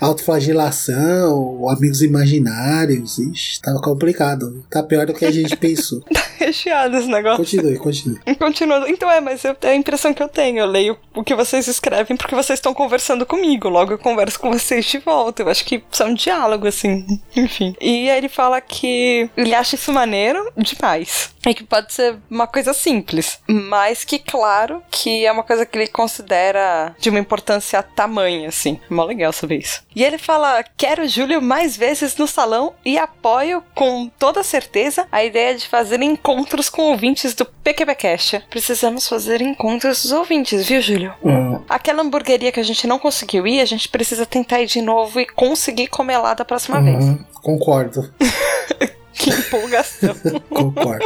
Autoflagelação, 0.00 1.68
amigos 1.68 2.00
imaginários. 2.00 3.18
Ixi, 3.18 3.60
tava 3.60 3.80
complicado. 3.80 4.64
Tá 4.70 4.82
pior 4.82 5.06
do 5.06 5.14
que 5.14 5.24
a 5.24 5.30
gente 5.30 5.56
pensou. 5.56 6.02
Recheado 6.50 6.96
esse 6.96 7.06
negócio. 7.06 7.36
Continue, 7.36 7.78
continue. 7.78 8.20
Continuando. 8.36 8.88
Então 8.88 9.08
é, 9.08 9.20
mas 9.20 9.44
eu, 9.44 9.56
é 9.62 9.68
a 9.68 9.74
impressão 9.74 10.12
que 10.12 10.20
eu 10.20 10.28
tenho. 10.28 10.58
Eu 10.58 10.66
leio 10.66 10.98
o 11.14 11.22
que 11.22 11.34
vocês 11.34 11.68
escrevem 11.68 12.16
porque 12.16 12.34
vocês 12.34 12.58
estão 12.58 12.74
conversando 12.74 13.24
comigo. 13.24 13.68
Logo 13.68 13.92
eu 13.92 13.98
converso 13.98 14.38
com 14.40 14.50
vocês 14.50 14.84
de 14.84 14.98
volta. 14.98 15.42
Eu 15.42 15.48
acho 15.48 15.64
que 15.64 15.82
isso 15.90 16.02
é 16.02 16.06
um 16.06 16.14
diálogo, 16.14 16.66
assim. 16.66 17.06
Enfim. 17.36 17.76
E 17.80 18.10
aí 18.10 18.18
ele 18.18 18.28
fala 18.28 18.60
que 18.60 19.30
ele 19.36 19.54
acha 19.54 19.76
isso 19.76 19.92
maneiro 19.92 20.52
demais. 20.56 21.32
E 21.46 21.54
que 21.54 21.62
pode 21.62 21.92
ser 21.92 22.18
uma 22.28 22.46
coisa 22.46 22.74
simples. 22.74 23.38
Mas 23.46 24.04
que, 24.04 24.18
claro, 24.18 24.82
que 24.90 25.24
é 25.24 25.32
uma 25.32 25.44
coisa 25.44 25.64
que 25.64 25.78
ele 25.78 25.86
considera 25.86 26.94
de 26.98 27.08
uma 27.08 27.18
importância 27.18 27.82
tamanha, 27.82 28.48
assim. 28.48 28.78
Mó 28.90 29.04
legal 29.04 29.32
saber 29.32 29.58
isso. 29.58 29.82
E 29.94 30.02
ele 30.02 30.18
fala: 30.18 30.64
quero 30.76 31.04
o 31.04 31.08
Júlio 31.08 31.40
mais 31.40 31.76
vezes 31.76 32.16
no 32.16 32.26
salão 32.26 32.74
e 32.84 32.98
apoio 32.98 33.62
com 33.74 34.10
toda 34.18 34.42
certeza 34.42 35.06
a 35.12 35.24
ideia 35.24 35.54
de 35.54 35.66
fazer 35.66 36.02
encontros 36.02 36.39
com 36.70 36.82
ouvintes 36.82 37.34
do 37.34 37.44
PQPcast. 37.44 38.42
Precisamos 38.48 39.06
fazer 39.08 39.40
encontros 39.42 40.02
dos 40.02 40.12
ouvintes, 40.12 40.66
viu, 40.66 40.80
Júlio? 40.80 41.12
Hum, 41.24 41.60
Aquela 41.68 42.02
hamburgueria 42.02 42.50
que 42.52 42.60
a 42.60 42.62
gente 42.62 42.86
não 42.86 42.98
conseguiu 42.98 43.46
ir, 43.46 43.60
a 43.60 43.64
gente 43.64 43.88
precisa 43.88 44.24
tentar 44.24 44.60
ir 44.62 44.66
de 44.66 44.80
novo 44.80 45.20
e 45.20 45.26
conseguir 45.26 45.88
comer 45.88 46.18
lá 46.18 46.34
da 46.34 46.44
próxima 46.44 46.80
vez. 46.80 46.96
uhum, 47.04 47.24
concordo, 47.34 48.12
Que 49.12 49.30
empolgação. 49.30 50.14
concordo. 50.48 51.04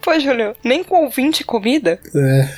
Pô, 0.00 0.18
Júlio, 0.18 0.54
nem 0.62 0.84
com 0.84 1.04
ouvinte 1.04 1.40
e 1.42 1.44
comida? 1.44 2.00
É, 2.14 2.48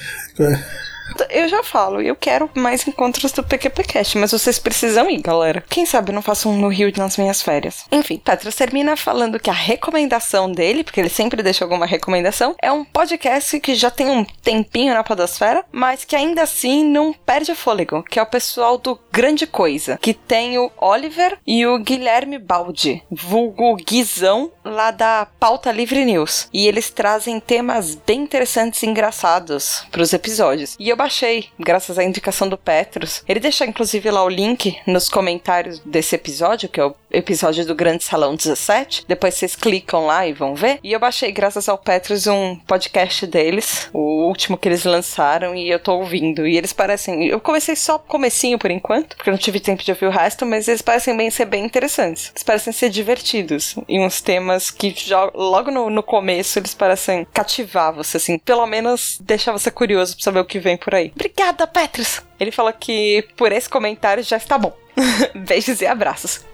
Eu 1.29 1.49
já 1.49 1.63
falo, 1.63 2.01
eu 2.01 2.17
quero 2.17 2.51
mais 2.55 2.87
encontros 2.87 3.33
do 3.33 3.43
PQPcast, 3.43 4.19
mas 4.19 4.33
vocês 4.33 4.59
precisam 4.59 5.09
ir, 5.09 5.21
galera. 5.21 5.65
Quem 5.69 5.87
sabe 5.87 6.11
eu 6.11 6.15
não 6.15 6.23
faço 6.23 6.49
um 6.49 6.59
no 6.59 6.69
Rio 6.69 6.91
nas 6.97 7.17
minhas 7.17 7.43
férias. 7.43 7.85
Enfim, 7.91 8.19
Petros 8.19 8.55
termina 8.55 8.97
falando 8.97 9.39
que 9.39 9.51
a 9.51 9.55
recomendação 9.55 10.51
dele, 10.51 10.83
porque 10.83 11.01
ele 11.01 11.09
sempre 11.09 11.43
deixa 11.43 11.65
alguma 11.65 11.87
recomendação, 11.87 12.55
é 12.61 12.71
um 12.73 12.85
podcast 12.85 13.59
que 13.61 13.75
já 13.75 13.91
tem 13.91 14.09
um 14.09 14.25
tempinho 14.25 14.95
na 14.95 15.05
podosfera, 15.05 15.65
mas 15.71 16.05
que 16.05 16.17
ainda 16.17 16.43
assim 16.43 16.85
não 16.85 17.13
perde 17.13 17.53
o 17.53 17.57
fôlego, 17.57 18.03
que 18.03 18.19
é 18.19 18.23
o 18.23 18.27
pessoal 18.27 18.79
do 18.79 18.99
Grande 19.13 19.47
Coisa, 19.47 19.99
que 20.01 20.15
tem 20.15 20.59
o 20.59 20.71
Oliver 20.77 21.39
e 21.47 21.67
o 21.67 21.79
Guilherme 21.79 22.39
Baldi, 22.39 23.03
vulgo 23.11 23.77
Guizão, 23.77 24.51
lá 24.65 24.91
da 24.91 25.27
Pauta 25.39 25.71
Livre 25.73 26.05
News. 26.05 26.49
E 26.53 26.67
eles 26.67 26.91
trazem 26.91 27.41
temas 27.41 27.95
bem 27.95 28.21
interessantes 28.23 28.83
e 28.83 28.87
engraçados 28.87 29.85
pros 29.91 30.13
episódios. 30.13 30.77
E 30.79 30.89
eu 30.89 30.97
baixei, 31.01 31.49
graças 31.59 31.99
à 31.99 32.05
indicação 32.05 32.47
do 32.47 32.59
Petros. 32.59 33.25
Ele 33.27 33.41
deixa 33.41 33.65
inclusive 33.65 34.11
lá 34.11 34.23
o 34.23 34.29
link 34.29 34.77
nos 34.87 35.09
comentários 35.09 35.79
desse 35.79 36.15
episódio, 36.15 36.69
que 36.69 36.79
é 36.79 36.85
o 36.85 36.95
episódio 37.11 37.65
do 37.65 37.75
Grande 37.75 38.05
Salão 38.05 38.37
17. 38.37 39.07
Depois 39.09 39.35
vocês 39.35 39.57
clicam 39.57 40.05
lá 40.05 40.27
e 40.27 40.35
vão 40.35 40.55
ver. 40.55 40.79
E 40.85 40.93
eu 40.93 41.01
baixei, 41.01 41.33
graças 41.33 41.71
ao 41.71 41.79
Petros, 41.79 42.27
um 42.27 42.55
podcast 42.67 43.27
deles, 43.27 43.89
o 43.95 44.27
último 44.27 44.59
que 44.59 44.69
eles 44.69 44.85
lançaram, 44.85 45.55
e 45.55 45.71
eu 45.71 45.79
tô 45.79 45.95
ouvindo. 45.95 46.47
E 46.47 46.59
eles 46.59 46.75
parecem. 46.75 47.27
Eu 47.29 47.41
comecei 47.41 47.75
só 47.75 47.97
comecinho 47.97 48.59
por 48.59 48.71
enquanto, 48.71 49.17
porque 49.17 49.31
eu 49.31 49.33
não 49.33 49.39
tive 49.39 49.59
tempo 49.59 49.83
de 49.83 49.91
ouvir 49.93 50.05
o 50.05 50.11
resto, 50.11 50.45
mas 50.45 50.69
eles 50.69 50.83
parecem 50.83 51.17
bem 51.17 51.31
ser 51.31 51.47
bem 51.47 51.65
interessantes. 51.65 52.31
Eles 52.35 52.43
parecem 52.43 52.75
ser 52.75 52.91
divertidos. 52.91 53.75
E 53.89 53.99
uns 53.99 54.21
temas 54.21 54.71
que 54.71 54.95
já, 54.95 55.31
logo 55.35 55.71
no, 55.71 55.89
no 55.89 56.03
começo 56.03 56.59
eles 56.59 56.75
parecem 56.75 57.27
cativar 57.33 57.95
você, 57.95 58.19
assim. 58.19 58.39
Pelo 58.39 58.67
menos 58.67 59.19
deixar 59.23 59.53
você 59.53 59.71
curioso 59.71 60.15
pra 60.15 60.25
saber 60.25 60.41
o 60.41 60.45
que 60.45 60.59
vem 60.59 60.77
por 60.77 60.90
aí. 60.95 61.13
Obrigada, 61.15 61.67
Petros! 61.67 62.21
Ele 62.39 62.51
falou 62.51 62.73
que 62.73 63.27
por 63.37 63.53
esse 63.53 63.69
comentário 63.69 64.23
já 64.23 64.37
está 64.37 64.59
bom. 64.59 64.77
Beijos 65.47 65.81
e 65.81 65.87
abraços. 65.87 66.45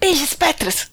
Beijos, 0.00 0.34
Petros! 0.34 0.90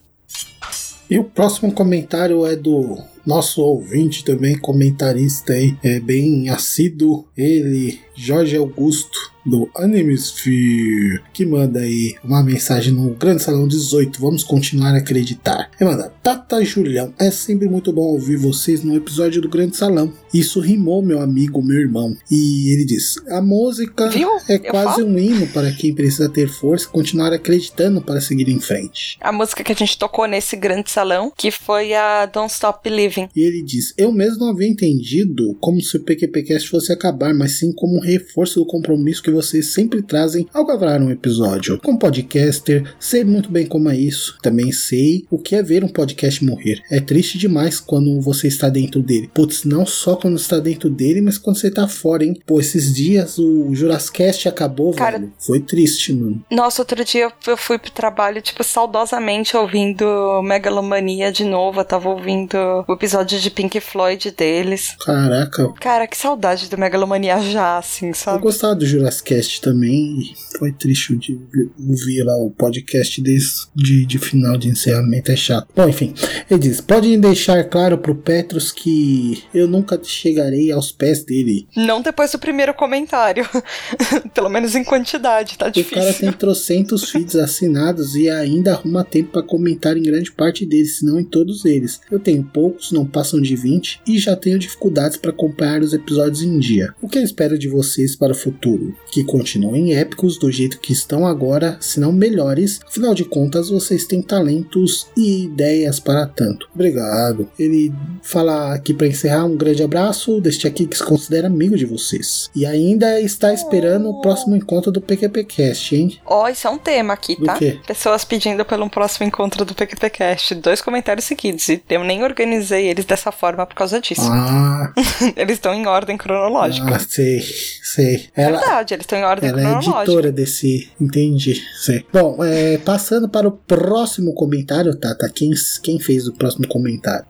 E 1.09 1.17
o 1.17 1.23
próximo 1.23 1.71
comentário 1.71 2.45
é 2.45 2.55
do 2.55 2.97
nosso 3.25 3.61
ouvinte 3.61 4.23
também, 4.23 4.57
comentarista 4.57 5.53
aí, 5.53 5.77
é 5.83 5.99
bem 5.99 6.49
assíduo, 6.49 7.25
ele, 7.35 7.99
Jorge 8.13 8.57
Augusto, 8.57 9.31
do 9.47 9.69
Animesphere, 9.75 11.21
que 11.33 11.45
manda 11.45 11.79
aí 11.79 12.15
uma 12.23 12.43
mensagem 12.43 12.93
no 12.93 13.11
Grande 13.11 13.41
Salão 13.43 13.67
18. 13.67 14.19
Vamos 14.19 14.43
continuar 14.43 14.93
a 14.93 14.97
acreditar. 14.97 15.69
E 15.79 15.83
manda, 15.83 16.11
Tata 16.21 16.63
Julião, 16.63 17.13
é 17.17 17.31
sempre 17.31 17.67
muito 17.67 17.91
bom 17.93 18.01
ouvir 18.01 18.37
vocês 18.37 18.83
no 18.83 18.95
episódio 18.95 19.41
do 19.41 19.49
Grande 19.49 19.75
Salão. 19.77 20.11
Isso 20.33 20.59
rimou, 20.59 21.01
meu 21.01 21.21
amigo, 21.21 21.63
meu 21.63 21.79
irmão. 21.79 22.15
E 22.29 22.71
ele 22.73 22.85
diz: 22.85 23.15
a 23.29 23.41
música 23.41 24.09
Viu? 24.09 24.29
é 24.49 24.55
Eu 24.55 24.71
quase 24.71 25.01
falo. 25.01 25.07
um 25.07 25.17
hino 25.17 25.47
para 25.47 25.71
quem 25.71 25.93
precisa 25.93 26.29
ter 26.29 26.47
força 26.49 26.85
e 26.85 26.89
continuar 26.89 27.31
acreditando 27.33 28.01
para 28.01 28.21
seguir 28.21 28.49
em 28.49 28.59
frente. 28.59 29.17
A 29.21 29.31
música 29.31 29.63
que 29.63 29.71
a 29.71 29.75
gente 29.75 29.97
tocou 29.97 30.27
nesse 30.27 30.55
grande 30.55 30.91
salão, 30.91 31.31
que 31.35 31.51
foi 31.51 31.93
a 31.93 32.25
Don't 32.25 32.51
Stop 32.51 32.79
Believing. 32.83 33.29
E 33.35 33.41
ele 33.41 33.61
diz: 33.63 33.93
Eu 33.97 34.11
mesmo 34.11 34.39
não 34.39 34.49
havia 34.51 34.67
entendido 34.67 35.55
como 35.59 35.81
se 35.81 35.97
o 35.97 36.03
PQPcast 36.03 36.69
fosse 36.69 36.91
acabar, 36.91 37.33
mas 37.33 37.53
sim 37.59 37.71
como 37.73 37.97
um 37.97 38.01
reforço 38.01 38.59
do 38.59 38.65
compromisso 38.65 39.23
que 39.23 39.31
vocês 39.37 39.73
sempre 39.73 40.01
trazem 40.01 40.47
ao 40.53 40.65
gravar 40.65 41.01
um 41.01 41.09
episódio. 41.11 41.79
Como 41.83 41.99
podcaster, 41.99 42.83
sei 42.99 43.23
muito 43.23 43.49
bem 43.49 43.65
como 43.65 43.89
é 43.89 43.95
isso. 43.95 44.37
Também 44.41 44.71
sei 44.71 45.25
o 45.29 45.37
que 45.37 45.55
é 45.55 45.63
ver 45.63 45.83
um 45.83 45.87
podcast 45.87 46.43
morrer. 46.43 46.81
É 46.91 46.99
triste 46.99 47.37
demais 47.37 47.79
quando 47.79 48.19
você 48.21 48.47
está 48.47 48.69
dentro 48.69 49.01
dele. 49.01 49.29
Putz, 49.33 49.63
não 49.63 49.85
só 49.85 50.15
quando 50.15 50.37
está 50.37 50.59
dentro 50.59 50.89
dele, 50.89 51.21
mas 51.21 51.37
quando 51.37 51.57
você 51.57 51.67
está 51.67 51.87
fora, 51.87 52.23
hein? 52.23 52.35
Pô, 52.45 52.59
esses 52.59 52.93
dias 52.93 53.37
o 53.37 53.73
Jurassicast 53.73 54.47
acabou, 54.47 54.93
Cara- 54.93 55.19
velho. 55.19 55.33
Foi 55.39 55.59
triste, 55.59 56.13
mano. 56.13 56.43
Nossa, 56.51 56.81
outro 56.81 57.03
dia 57.05 57.23
eu- 57.25 57.31
eu 57.47 57.57
fui 57.57 57.77
pro 57.77 57.91
trabalho, 57.91 58.41
tipo, 58.41 58.63
saudosamente 58.63 59.55
ouvindo 59.55 60.05
Megalomania 60.43 61.31
de 61.31 61.43
novo. 61.43 61.79
Eu 61.81 61.85
tava 61.85 62.09
ouvindo 62.09 62.55
o 62.87 62.93
episódio 62.93 63.39
de 63.39 63.49
Pink 63.49 63.79
Floyd 63.79 64.31
deles. 64.31 64.95
Caraca, 65.05 65.71
Cara, 65.79 66.07
que 66.07 66.17
saudade 66.17 66.69
do 66.69 66.77
Megalomania 66.77 67.39
já, 67.39 67.77
assim, 67.77 68.07
Eu 68.09 68.13
sabe? 68.15 68.41
gostava 68.41 68.75
do 68.75 68.85
Jurassicast 69.21 69.61
também. 69.61 70.19
e 70.19 70.35
Foi 70.57 70.71
triste 70.71 71.15
de 71.17 71.39
ouvir- 71.79 72.23
lá 72.23 72.35
o 72.37 72.49
podcast 72.51 73.21
desse 73.21 73.67
de, 73.75 74.05
de 74.05 74.17
final 74.19 74.57
de 74.57 74.69
encerramento. 74.69 75.31
É 75.31 75.35
chato. 75.35 75.67
Bom, 75.75 75.87
enfim. 75.87 76.13
Ele 76.49 76.59
diz: 76.59 76.81
Podem 76.81 77.19
deixar 77.19 77.63
claro 77.65 77.97
pro 77.97 78.15
Petros 78.15 78.71
que 78.71 79.43
eu 79.53 79.67
nunca 79.67 79.99
chegarei 80.03 80.71
aos 80.71 80.91
pés 80.91 81.23
dele. 81.23 81.67
Não 81.75 82.01
depois 82.01 82.31
do 82.31 82.39
primeiro 82.39 82.73
comentário. 82.73 83.47
Pelo 84.33 84.49
menos 84.49 84.75
em 84.75 84.83
quantidade, 84.83 85.57
tá 85.57 85.67
O 85.67 85.71
cara 85.71 85.71
difícil. 85.73 86.13
tem 86.19 86.31
trocentos 86.31 87.09
feeds 87.09 87.35
assinados 87.35 88.15
e 88.15 88.29
ainda 88.29 88.73
arruma 88.73 89.03
tempo 89.03 89.31
pra 89.31 89.43
comentar 89.43 89.95
em 89.97 90.03
grande 90.03 90.31
parte 90.31 90.65
deles, 90.65 90.97
se 90.97 91.05
não 91.05 91.19
em 91.19 91.23
todos 91.23 91.65
eles. 91.65 91.99
Eu 92.11 92.19
tenho 92.19 92.43
poucos, 92.43 92.91
não 92.91 93.05
passam 93.05 93.41
de 93.41 93.55
20 93.55 94.01
e 94.07 94.17
já 94.19 94.35
tenho 94.35 94.59
dificuldades 94.59 95.17
para 95.17 95.31
acompanhar 95.31 95.81
os 95.81 95.93
episódios 95.93 96.41
em 96.41 96.57
dia. 96.59 96.93
O 97.01 97.07
que 97.07 97.17
eu 97.17 97.23
espero 97.23 97.57
de 97.57 97.67
vocês 97.67 98.15
para 98.15 98.31
o 98.31 98.35
futuro? 98.35 98.95
Que 99.11 99.23
continuem 99.23 99.95
épicos 99.95 100.37
do 100.37 100.51
jeito 100.51 100.79
que 100.79 100.91
estão 100.93 101.25
agora, 101.25 101.77
se 101.79 101.99
não 101.99 102.11
melhores. 102.11 102.79
Afinal 102.87 103.13
de 103.13 103.23
contas, 103.23 103.69
vocês 103.69 104.05
têm 104.05 104.21
talentos 104.21 105.07
e 105.15 105.45
ideias 105.45 105.99
para 105.99 106.25
tanto. 106.25 106.67
Obrigado. 106.73 107.49
Ele 107.57 107.91
fala 108.21 108.73
aqui 108.73 108.93
para 108.93 109.07
encerrar 109.07 109.45
um 109.45 109.55
grande 109.55 109.81
abraço 109.83 110.39
deste 110.41 110.67
aqui 110.67 110.85
que 110.85 110.97
se 110.97 111.03
considera 111.03 111.47
amigo 111.47 111.77
de 111.77 111.85
vocês. 111.85 112.49
E 112.55 112.65
ainda 112.65 113.19
está 113.21 113.53
esperando 113.53 114.09
o 114.09 114.21
próximo 114.21 114.55
encontro 114.55 114.91
do 114.91 115.01
PQPcast, 115.01 115.95
hein? 115.95 116.19
Ó, 116.25 116.47
isso 116.49 116.67
é 116.67 116.69
um 116.69 116.77
tema 116.77 117.13
aqui, 117.13 117.35
Do 117.35 117.45
tá? 117.45 117.55
quê? 117.57 117.79
Pessoas 117.87 118.25
pedindo 118.25 118.63
pelo 118.65 118.89
próximo 118.89 119.25
encontro 119.25 119.63
do 119.65 119.73
PQPcast. 119.73 120.55
Dois 120.55 120.81
comentários 120.81 121.25
seguidos. 121.25 121.67
E 121.69 121.81
eu 121.89 122.03
nem 122.03 122.23
organizei 122.23 122.87
eles 122.87 123.05
dessa 123.05 123.31
forma 123.31 123.65
por 123.65 123.75
causa 123.75 123.99
disso. 124.01 124.21
Ah, 124.29 124.91
Eles 125.35 125.53
estão 125.53 125.73
em 125.73 125.85
ordem 125.87 126.17
cronológica. 126.17 126.95
ah 126.95 126.99
sei, 126.99 127.39
sei. 127.83 128.29
Ela, 128.35 128.57
Verdade, 128.59 128.93
eles 128.97 129.03
estão 129.03 129.19
em 129.19 129.23
ordem 129.23 129.49
ela 129.49 129.61
é 129.61 129.73
editora 129.75 130.31
desse. 130.31 130.91
Entendi. 130.99 131.63
Bom, 132.11 132.43
é, 132.43 132.77
passando 132.79 133.29
para 133.29 133.47
o 133.47 133.51
próximo 133.51 134.33
comentário, 134.33 134.95
Tata. 134.95 135.29
Quem, 135.29 135.51
quem 135.81 135.99
fez 135.99 136.27
o 136.27 136.33
próximo 136.33 136.67
comentário? 136.67 137.25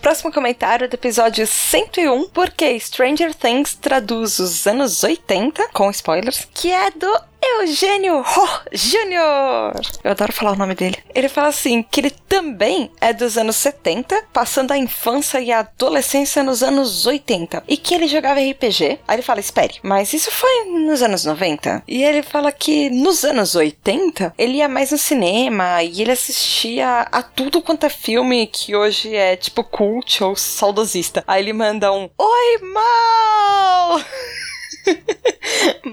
Próximo 0.00 0.32
comentário 0.32 0.88
do 0.88 0.94
episódio 0.94 1.46
101, 1.46 2.28
porque 2.30 2.78
Stranger 2.80 3.32
Things 3.34 3.74
traduz 3.74 4.38
os 4.40 4.66
anos 4.66 5.02
80, 5.04 5.68
com 5.72 5.90
spoilers, 5.90 6.48
que 6.52 6.70
é 6.72 6.90
do 6.90 7.31
Eugênio 7.42 8.20
Ho 8.20 8.48
Jr. 8.72 9.80
Eu 10.04 10.10
adoro 10.12 10.32
falar 10.32 10.52
o 10.52 10.56
nome 10.56 10.74
dele. 10.74 10.96
Ele 11.14 11.28
fala 11.28 11.48
assim, 11.48 11.82
que 11.82 12.00
ele 12.00 12.10
também 12.10 12.90
é 13.00 13.12
dos 13.12 13.36
anos 13.36 13.56
70, 13.56 14.24
passando 14.32 14.72
a 14.72 14.78
infância 14.78 15.40
e 15.40 15.50
a 15.50 15.60
adolescência 15.60 16.42
nos 16.42 16.62
anos 16.62 17.04
80, 17.04 17.64
e 17.66 17.76
que 17.76 17.94
ele 17.94 18.06
jogava 18.06 18.40
RPG. 18.40 19.00
Aí 19.06 19.16
ele 19.16 19.22
fala, 19.22 19.40
espere, 19.40 19.74
mas 19.82 20.12
isso 20.12 20.30
foi 20.30 20.64
nos 20.66 21.02
anos 21.02 21.24
90? 21.24 21.82
E 21.86 22.02
ele 22.04 22.22
fala 22.22 22.52
que 22.52 22.88
nos 22.90 23.24
anos 23.24 23.54
80, 23.54 24.34
ele 24.38 24.58
ia 24.58 24.68
mais 24.68 24.92
no 24.92 24.98
cinema 24.98 25.82
e 25.82 26.00
ele 26.00 26.12
assistia 26.12 27.00
a 27.10 27.22
tudo 27.22 27.60
quanto 27.62 27.86
é 27.86 27.90
filme 27.90 28.46
que 28.46 28.76
hoje 28.76 29.14
é 29.14 29.36
tipo 29.36 29.64
cult 29.64 30.22
ou 30.22 30.36
saudosista. 30.36 31.24
Aí 31.26 31.42
ele 31.42 31.52
manda 31.52 31.92
um 31.92 32.08
Oi, 32.18 32.58
Mal! 32.62 34.00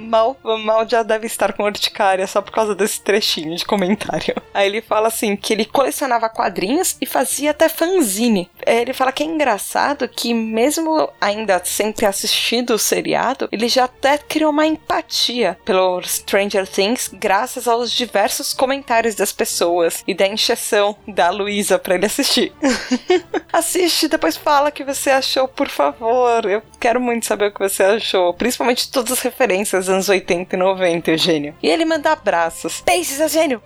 Mal, 0.10 0.36
mal 0.44 0.90
já 0.90 1.04
deve 1.04 1.28
estar 1.28 1.54
com 1.54 1.64
urticária 1.64 2.26
só 2.26 2.42
por 2.42 2.52
causa 2.52 2.74
desse 2.74 3.00
trechinho 3.00 3.56
de 3.56 3.64
comentário. 3.64 4.36
Aí 4.52 4.68
ele 4.68 4.82
fala 4.82 5.08
assim 5.08 5.36
que 5.36 5.54
ele 5.54 5.66
colecionava 5.66 6.28
quadrinhos 6.28 6.98
e 7.00 7.06
fazia 7.06 7.52
até 7.52 7.70
fanzine. 7.70 8.50
É, 8.70 8.82
Ele 8.82 8.94
fala 8.94 9.12
que 9.12 9.24
é 9.24 9.26
engraçado 9.26 10.08
que 10.08 10.32
mesmo 10.32 11.10
ainda 11.20 11.60
sem 11.66 11.92
ter 11.92 12.06
assistido 12.06 12.76
o 12.76 12.80
seriado, 12.80 13.50
ele 13.52 13.68
já 13.68 13.86
até 13.86 14.16
criou 14.20 14.52
uma 14.52 14.68
empatia 14.68 15.58
pelo 15.66 16.00
Stranger 16.04 16.68
Things 16.68 17.10
graças 17.12 17.68
aos 17.68 17.92
diversos 17.92 18.54
comentários 18.54 19.16
das 19.16 19.32
pessoas 19.32 20.04
e 20.08 20.14
da 20.14 20.28
encheção 20.28 20.96
da 21.08 21.32
Luísa 21.32 21.80
pra 21.80 21.96
ele 21.96 22.06
assistir. 22.06 22.54
Assiste, 23.52 24.08
depois 24.08 24.38
fala 24.38 24.70
o 24.70 24.72
que 24.72 24.84
você 24.84 25.10
achou, 25.10 25.48
por 25.48 25.68
favor. 25.68 26.46
Eu 26.46 26.62
quero 26.80 27.02
muito 27.02 27.26
saber 27.26 27.48
o 27.48 27.52
que 27.52 27.60
você 27.60 27.82
achou. 27.82 28.36
Principalmente 28.36 28.92
todas 28.92 29.14
as 29.14 29.22
referências 29.22 29.86
dos 29.86 29.94
anos 29.94 30.10
80 30.10 30.56
e 30.56 30.60
90, 30.60 31.10
Eugênio. 31.10 31.56
E 31.64 31.68
ele 31.68 31.86
manda 31.86 32.12
abraços. 32.12 32.84
Beijos, 32.86 33.20
Eugênio! 33.20 33.64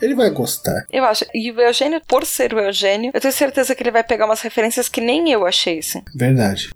Ele 0.00 0.14
vai 0.14 0.30
gostar. 0.30 0.84
Eu 0.90 1.04
acho. 1.04 1.24
E 1.34 1.50
o 1.50 1.60
Eugênio, 1.60 2.00
por 2.06 2.24
ser 2.24 2.54
o 2.54 2.60
Eugênio, 2.60 3.10
eu 3.14 3.20
tenho 3.20 3.32
certeza 3.32 3.74
que 3.74 3.82
ele 3.82 3.90
vai 3.90 4.02
pegar 4.02 4.26
umas 4.26 4.40
referências 4.40 4.88
que 4.88 5.00
nem 5.00 5.30
eu 5.30 5.46
achei, 5.46 5.78
assim. 5.78 6.02
Verdade. 6.14 6.70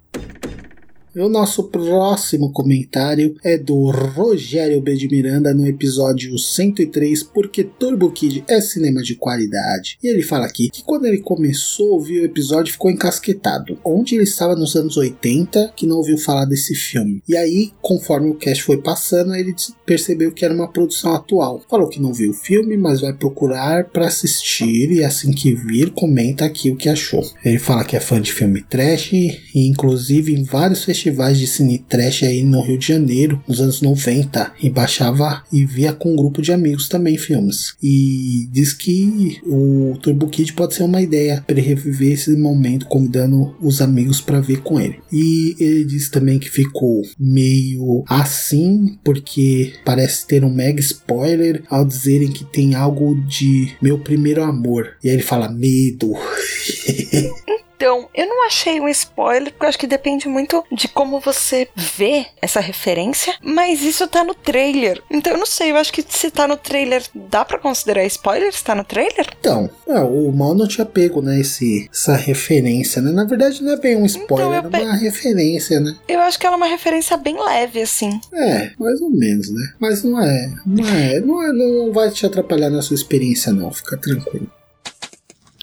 E 1.15 1.21
o 1.21 1.29
nosso 1.29 1.63
próximo 1.63 2.51
comentário 2.51 3.37
é 3.45 3.57
do 3.57 3.89
Rogério 3.89 4.81
B. 4.81 4.97
de 4.97 5.07
Miranda 5.07 5.55
no 5.55 5.65
episódio 5.65 6.37
103, 6.37 7.23
porque 7.23 7.63
Turbo 7.63 8.11
Kid 8.11 8.43
é 8.49 8.61
cinema 8.61 9.01
de 9.01 9.15
qualidade. 9.15 9.97
E 10.03 10.09
ele 10.09 10.23
fala 10.23 10.47
aqui 10.47 10.69
que 10.69 10.83
quando 10.83 11.05
ele 11.05 11.19
começou 11.19 11.91
a 11.91 11.95
ouvir 11.95 12.21
o 12.23 12.25
episódio 12.25 12.73
ficou 12.73 12.91
encasquetado. 12.91 13.79
Onde 13.85 14.17
ele 14.17 14.25
estava 14.25 14.57
nos 14.57 14.75
anos 14.75 14.97
80 14.97 15.75
que 15.77 15.87
não 15.87 15.99
ouviu 15.99 16.19
falar 16.19 16.47
desse 16.47 16.75
filme. 16.75 17.23
E 17.29 17.37
aí, 17.37 17.71
conforme 17.81 18.31
o 18.31 18.35
cast 18.35 18.65
foi 18.65 18.79
passando, 18.79 19.37
ele 19.37 19.55
percebeu 19.87 20.33
que 20.33 20.45
era 20.45 20.53
uma 20.53 20.73
produção 20.73 21.15
atual. 21.15 21.63
Falou 21.71 21.89
que 21.89 22.03
não 22.03 22.13
viu 22.13 22.33
o 22.33 22.35
filme, 22.35 22.77
mas 22.77 23.03
vai 23.03 23.13
procurar 23.13 23.85
para 23.85 24.09
assistir 24.09 24.91
e 24.91 25.05
assim 25.05 25.31
que 25.31 25.55
vir, 25.55 25.93
comenta 25.93 26.45
aqui 26.45 26.73
o 26.73 26.77
que 26.77 26.89
achou. 26.89 27.23
Ele 27.45 27.61
fala 27.61 27.85
que 27.85 27.97
é 27.97 28.01
fã 28.01 28.21
de 28.21 28.33
filme 28.33 28.63
trash 28.63 29.13
e 29.13 29.69
inclusive 29.69 30.35
em 30.35 30.43
vários 30.43 30.83
festivais 30.83 31.04
de 31.11 31.47
cine 31.47 31.79
trash 31.79 32.23
aí 32.23 32.43
no 32.43 32.61
Rio 32.61 32.79
de 32.79 32.89
Janeiro, 32.89 33.43
nos 33.47 33.61
anos 33.61 33.81
90, 33.81 34.53
e 34.63 34.71
baixava 34.71 35.43
e 35.53 35.65
via 35.65 35.93
com 35.93 36.13
um 36.13 36.17
grupo 36.17 36.43
de 36.43 36.53
amigos 36.53 36.89
também 36.89 37.17
filmes. 37.17 37.75
E 37.83 38.49
diz 38.51 38.73
que 38.73 39.41
o 39.45 39.97
Turbo 40.03 40.29
Kid 40.29 40.53
pode 40.53 40.75
ser 40.75 40.83
uma 40.83 41.03
ideia 41.03 41.43
para 41.47 41.61
reviver 41.61 42.13
esse 42.13 42.35
momento, 42.37 42.87
convidando 42.87 43.55
os 43.61 43.81
amigos 43.81 44.21
para 44.21 44.41
ver 44.41 44.63
com 44.63 44.81
ele. 44.81 44.99
E 45.13 45.57
ele 45.59 45.85
diz 45.85 46.09
também 46.09 46.39
que 46.39 46.51
ficou 46.51 47.03
meio 47.19 48.05
assim, 48.09 48.99
porque 49.05 49.73
parece 49.85 50.27
ter 50.27 50.45
um 50.45 50.53
mega 50.53 50.81
spoiler 50.81 51.63
ao 51.69 51.85
dizerem 51.85 52.31
que 52.31 52.45
tem 52.45 52.75
algo 52.75 53.15
de 53.27 53.73
meu 53.81 53.99
primeiro 53.99 54.43
amor. 54.43 54.97
E 55.03 55.09
aí 55.09 55.15
ele 55.15 55.23
fala 55.23 55.49
medo. 55.49 56.13
Então, 57.77 58.09
eu 58.15 58.27
não 58.27 58.47
achei 58.47 58.81
um 58.81 58.89
spoiler, 58.89 59.53
porque 59.53 59.65
eu 59.65 59.69
acho 59.69 59.79
que 59.79 59.87
depende 59.87 60.29
muito 60.29 60.65
de 60.71 60.89
como 60.89 61.21
você 61.21 61.69
vê 61.75 62.27
essa 62.41 62.61
referência, 62.61 63.35
mas 63.43 63.83
isso 63.83 64.07
tá 64.07 64.23
no 64.23 64.35
trailer. 64.35 65.03
Então, 65.11 65.33
eu 65.33 65.39
não 65.39 65.47
sei, 65.47 65.73
eu 65.73 65.77
acho 65.77 65.93
que 65.93 66.05
se 66.09 66.31
tá 66.31 66.47
no 66.47 66.57
trailer, 66.57 67.03
dá 67.15 67.45
pra 67.45 67.59
considerar 67.59 68.05
spoiler 68.07 68.53
se 68.53 68.63
tá 68.63 68.75
no 68.75 68.85
trailer? 68.85 69.27
Então, 69.39 69.69
é, 69.89 69.99
o 70.01 70.31
mal 70.33 70.55
não 70.55 70.69
tinha 70.69 70.87
pego, 70.87 71.21
né, 71.21 71.41
esse, 71.41 71.89
essa 71.93 72.15
referência, 72.15 73.03
né? 73.03 73.11
Na 73.11 73.25
verdade 73.25 73.63
não 73.63 73.73
é 73.73 73.77
bem 73.77 73.97
um 73.97 74.07
spoiler, 74.07 74.59
Então, 74.65 74.81
é 74.81 74.85
uma 74.85 74.97
referência, 74.97 75.81
né? 75.81 75.97
Eu 76.09 76.21
acho 76.21 76.39
que 76.39 76.47
ela 76.47 76.57
é 76.57 76.59
uma 76.59 76.67
referência 76.67 77.17
bem 77.17 77.37
leve, 77.43 77.83
assim. 77.83 78.21
É, 78.33 78.71
mais 78.79 79.01
ou 79.01 79.11
menos, 79.11 79.51
né? 79.51 79.73
Mas 79.81 80.03
não 80.03 80.21
é, 80.21 80.55
não 80.65 80.89
é, 80.89 81.21
não 81.21 81.43
é, 81.43 81.53
não 81.53 81.93
vai 81.93 82.11
te 82.11 82.25
atrapalhar 82.25 82.71
na 82.71 82.83
sua 82.83 82.95
experiência 82.95 83.53
não, 83.53 83.71
fica 83.71 83.97
tranquilo. 83.97 84.51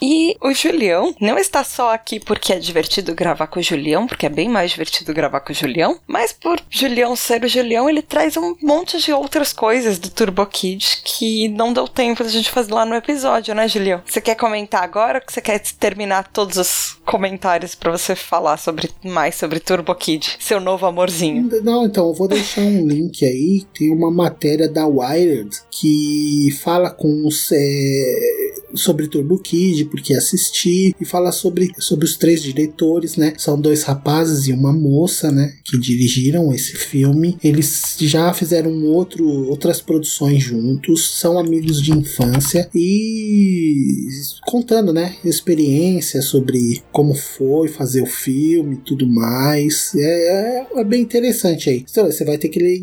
E 0.01 0.35
o 0.41 0.51
Julião 0.53 1.13
não 1.21 1.37
está 1.37 1.63
só 1.63 1.93
aqui 1.93 2.19
porque 2.19 2.53
é 2.53 2.59
divertido 2.59 3.13
gravar 3.13 3.47
com 3.47 3.59
o 3.59 3.63
Julião, 3.63 4.07
porque 4.07 4.25
é 4.25 4.29
bem 4.29 4.49
mais 4.49 4.71
divertido 4.71 5.13
gravar 5.13 5.41
com 5.41 5.51
o 5.51 5.55
Julião, 5.55 5.99
mas 6.07 6.33
por 6.33 6.59
Julião 6.69 7.15
ser 7.15 7.43
o 7.43 7.47
Julião, 7.47 7.89
ele 7.89 8.01
traz 8.01 8.35
um 8.35 8.55
monte 8.61 8.99
de 8.99 9.13
outras 9.13 9.53
coisas 9.53 9.99
do 9.99 10.09
Turbo 10.09 10.45
Kid 10.45 11.01
que 11.03 11.47
não 11.49 11.71
deu 11.71 11.87
tempo 11.87 12.23
da 12.23 12.29
gente 12.29 12.49
fazer 12.49 12.73
lá 12.73 12.85
no 12.85 12.95
episódio, 12.95 13.53
né, 13.53 13.67
Julião? 13.67 14.01
Você 14.05 14.19
quer 14.19 14.35
comentar 14.35 14.83
agora 14.83 15.19
ou 15.19 15.31
você 15.31 15.41
quer 15.41 15.59
terminar 15.59 16.29
todos 16.31 16.57
os 16.57 16.99
comentários 17.05 17.75
para 17.75 17.91
você 17.91 18.15
falar 18.15 18.57
sobre 18.57 18.89
mais 19.03 19.35
sobre 19.35 19.59
Turbo 19.59 19.93
Kid, 19.93 20.37
seu 20.39 20.59
novo 20.59 20.85
amorzinho? 20.85 21.49
Não, 21.63 21.85
então 21.85 22.07
eu 22.07 22.13
vou 22.13 22.27
deixar 22.27 22.61
um 22.61 22.87
link 22.87 23.23
aí, 23.23 23.65
tem 23.77 23.91
uma 23.91 24.09
matéria 24.09 24.67
da 24.67 24.87
Wired 24.87 25.49
que 25.69 26.49
fala 26.63 26.89
com 26.89 27.27
os 27.27 27.51
é, 27.51 28.40
sobre 28.73 29.07
Turbo 29.07 29.37
Kid, 29.39 29.85
porque 29.85 30.13
assisti, 30.13 30.95
e 30.99 31.05
fala 31.05 31.31
sobre, 31.31 31.71
sobre 31.77 32.05
os 32.05 32.15
três 32.17 32.41
diretores, 32.41 33.15
né? 33.15 33.33
São 33.37 33.59
dois 33.59 33.83
rapazes 33.83 34.47
e 34.47 34.53
uma 34.53 34.73
moça, 34.73 35.31
né? 35.31 35.53
Que 35.63 35.77
dirigiram 35.77 36.53
esse 36.53 36.75
filme. 36.75 37.37
Eles 37.43 37.95
já 37.99 38.33
fizeram 38.33 38.83
outro, 38.85 39.27
outras 39.49 39.81
produções 39.81 40.43
juntos, 40.43 41.19
são 41.19 41.37
amigos 41.37 41.81
de 41.81 41.91
infância 41.91 42.69
e 42.73 44.07
contando, 44.45 44.93
né? 44.93 45.15
Experiência 45.23 46.21
sobre 46.21 46.81
como 46.91 47.13
foi 47.13 47.67
fazer 47.67 48.01
o 48.01 48.05
filme 48.05 48.75
e 48.75 48.79
tudo 48.79 49.07
mais. 49.07 49.93
É, 49.95 50.01
é, 50.01 50.67
é, 50.75 50.83
bem 50.83 51.01
interessante 51.01 51.69
aí. 51.69 51.85
Então, 51.89 52.05
você 52.05 52.25
vai 52.25 52.37
ter 52.37 52.49
que 52.49 52.59
ler, 52.59 52.81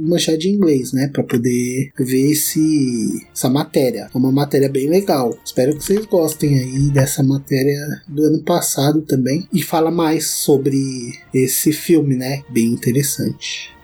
manchar 0.00 0.36
de 0.36 0.48
inglês, 0.48 0.92
né? 0.92 1.08
Pra 1.12 1.22
poder 1.22 1.90
ver 1.98 2.30
esse, 2.30 3.26
essa 3.32 3.48
matéria. 3.48 4.08
É 4.12 4.18
uma 4.18 4.32
matéria 4.32 4.68
bem 4.68 4.88
legal. 4.88 5.29
Espero 5.44 5.76
que 5.76 5.84
vocês 5.84 6.04
gostem 6.06 6.58
aí 6.58 6.90
dessa 6.90 7.22
matéria 7.22 8.02
do 8.06 8.24
ano 8.24 8.42
passado 8.42 9.02
também. 9.02 9.48
E 9.52 9.62
fala 9.62 9.90
mais 9.90 10.30
sobre 10.30 11.18
esse 11.32 11.72
filme, 11.72 12.16
né? 12.16 12.42
Bem 12.48 12.66
interessante. 12.66 13.74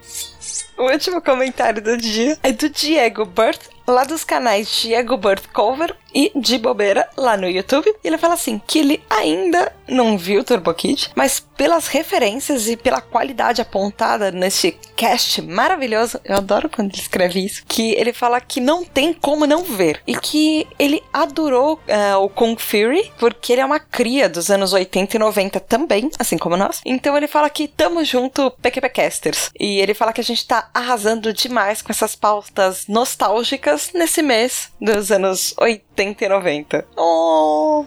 O 0.79 0.91
último 0.91 1.23
comentário 1.23 1.83
do 1.83 1.97
dia 1.97 2.37
é 2.43 2.53
do 2.53 2.69
Diego 2.69 3.25
Burt, 3.25 3.61
lá 3.89 4.05
dos 4.05 4.25
canais 4.25 4.69
Diego 4.69 5.17
Burt 5.17 5.45
Cover 5.53 5.97
e 6.17 6.33
de 6.35 6.57
bobeira 6.57 7.07
lá 7.15 7.37
no 7.37 7.47
YouTube. 7.47 7.95
Ele 8.03 8.17
fala 8.17 8.33
assim 8.33 8.59
que 8.67 8.79
ele 8.79 9.05
ainda 9.11 9.71
não 9.87 10.17
viu 10.17 10.43
Turbo 10.43 10.73
Kid, 10.73 11.11
mas 11.15 11.41
pelas 11.41 11.89
referências 11.89 12.69
e 12.69 12.77
pela 12.77 13.03
qualidade 13.03 13.61
apontada 13.61 14.33
nesse 14.33 14.73
cast 14.97 15.43
maravilhoso, 15.43 16.19
eu 16.25 16.37
adoro 16.37 16.71
quando 16.71 16.91
ele 16.91 17.01
escreve 17.01 17.45
isso, 17.45 17.63
que 17.69 17.93
ele 17.93 18.15
fala 18.15 18.41
que 18.41 18.61
não 18.61 18.83
tem 18.83 19.13
como 19.13 19.47
não 19.47 19.63
ver 19.63 20.01
e 20.07 20.17
que 20.17 20.67
ele 20.79 21.03
adorou 21.13 21.75
uh, 21.75 22.19
o 22.23 22.31
Kung 22.31 22.57
Fury 22.57 23.13
porque 23.19 23.53
ele 23.53 23.61
é 23.61 23.65
uma 23.65 23.79
cria 23.79 24.29
dos 24.29 24.51
anos 24.51 24.73
80 24.73 25.17
e 25.17 25.19
90 25.19 25.61
também, 25.61 26.11
assim 26.19 26.39
como 26.39 26.57
nós. 26.57 26.81
Então 26.85 27.17
ele 27.17 27.27
fala 27.27 27.51
que 27.51 27.69
tamo 27.69 28.03
junto 28.05 28.51
PQP 28.63 28.89
Casters 28.89 29.51
e 29.61 29.81
ele 29.81 29.93
fala 29.93 30.15
que 30.15 30.21
a 30.21 30.25
gente 30.25 30.47
tá 30.47 30.71
arrasando 30.73 31.33
demais 31.33 31.83
com 31.83 31.93
essas 31.93 32.17
pautas 32.17 32.87
nostálgicas 32.89 33.91
nesse 33.93 34.23
mês 34.23 34.71
dos 34.81 35.11
anos 35.11 35.55
80 35.59 36.06
80 36.07 36.25
e 36.25 36.29
90. 36.29 36.87
Oh! 36.97 37.85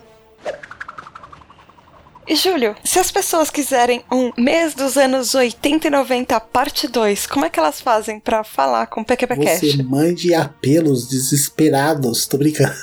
E 2.27 2.35
Júlio, 2.35 2.75
se 2.83 2.99
as 2.99 3.09
pessoas 3.09 3.49
quiserem 3.49 4.03
um 4.11 4.31
mês 4.37 4.75
dos 4.75 4.97
anos 4.97 5.33
80 5.33 5.87
e 5.87 5.89
90 5.89 6.39
parte 6.39 6.87
2, 6.87 7.25
como 7.25 7.45
é 7.45 7.49
que 7.49 7.59
elas 7.59 7.81
fazem 7.81 8.19
para 8.19 8.43
falar 8.43 8.85
com 8.85 9.01
o 9.01 9.05
PQPcast? 9.05 9.71
Você 9.71 9.81
mande 9.81 10.35
apelos 10.35 11.07
desesperados, 11.07 12.27
tô 12.27 12.37
brincando. 12.37 12.73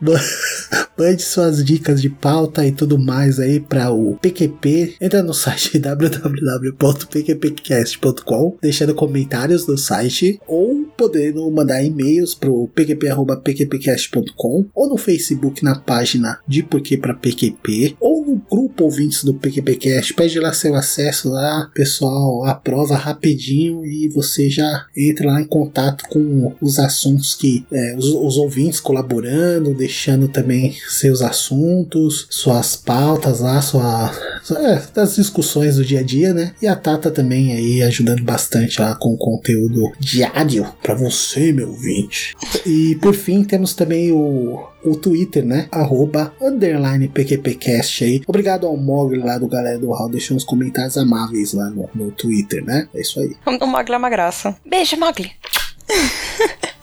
Mande 0.98 1.22
suas 1.22 1.62
dicas 1.62 2.00
de 2.00 2.08
pauta 2.08 2.66
e 2.66 2.72
tudo 2.72 2.98
mais 2.98 3.38
aí 3.38 3.60
para 3.60 3.90
o 3.90 4.16
PQP. 4.16 4.96
Entra 5.00 5.22
no 5.22 5.34
site 5.34 5.78
www.pqpcast.com, 5.78 8.56
deixando 8.62 8.94
comentários 8.94 9.66
no 9.66 9.76
site 9.76 10.40
ou 10.46 10.86
podendo 10.96 11.50
mandar 11.50 11.84
e-mails 11.84 12.34
pro 12.34 12.66
pqp.pqpcast.com 12.74 14.64
ou 14.74 14.88
no 14.88 14.96
Facebook 14.96 15.62
na 15.62 15.78
página 15.78 16.40
de 16.48 16.62
Porquê 16.62 16.96
para 16.96 17.12
PQP 17.12 17.96
ou 18.00 18.24
no 18.24 18.40
grupo 18.50 18.84
ouvintes 18.84 19.22
do 19.22 19.34
PQPcast. 19.34 20.14
Pede 20.14 20.40
lá 20.40 20.54
seu 20.54 20.74
acesso 20.74 21.28
lá, 21.28 21.70
pessoal 21.74 22.46
aprova 22.46 22.96
rapidinho 22.96 23.84
e 23.84 24.08
você 24.08 24.48
já 24.48 24.86
entra 24.96 25.26
lá 25.26 25.42
em 25.42 25.46
contato 25.46 26.08
com 26.08 26.54
os 26.60 26.78
assuntos 26.78 27.34
que 27.34 27.66
é, 27.70 27.94
os, 27.96 28.06
os 28.06 28.38
ouvintes 28.38 28.80
colaborando, 28.80 29.74
deixando 29.86 30.26
também 30.26 30.76
seus 30.88 31.22
assuntos, 31.22 32.26
suas 32.28 32.74
pautas 32.74 33.38
lá, 33.38 33.62
sua, 33.62 34.12
é, 34.56 34.82
das 34.92 35.14
discussões 35.14 35.76
do 35.76 35.84
dia 35.84 36.00
a 36.00 36.02
dia, 36.02 36.34
né? 36.34 36.52
E 36.60 36.66
a 36.66 36.74
Tata 36.74 37.08
também 37.08 37.52
aí 37.52 37.82
ajudando 37.82 38.24
bastante 38.24 38.80
lá 38.80 38.96
com 38.96 39.14
o 39.14 39.16
conteúdo 39.16 39.92
diário 40.00 40.66
para 40.82 40.94
você, 40.94 41.52
meu 41.52 41.68
ouvinte. 41.68 42.34
E 42.66 42.96
por 42.96 43.14
fim 43.14 43.44
temos 43.44 43.74
também 43.74 44.10
o 44.10 44.66
o 44.84 44.94
Twitter, 44.94 45.44
né? 45.44 45.66
Arroba 45.72 46.32
underline 46.40 47.08
PQPcast 47.08 48.04
aí. 48.04 48.22
Obrigado 48.24 48.68
ao 48.68 48.76
Mogli 48.76 49.18
lá 49.18 49.36
do 49.36 49.48
Galera 49.48 49.80
do 49.80 49.90
Hall, 49.90 50.08
deixou 50.08 50.36
uns 50.36 50.44
comentários 50.44 50.96
amáveis 50.96 51.52
lá 51.54 51.68
no, 51.68 51.90
no 51.92 52.12
Twitter, 52.12 52.64
né? 52.64 52.88
É 52.94 53.00
isso 53.00 53.18
aí. 53.18 53.34
O 53.44 53.66
Mogli 53.66 53.94
é 53.94 53.98
uma 53.98 54.10
graça. 54.10 54.56
Beijo, 54.64 54.96
Mogli. 54.96 55.32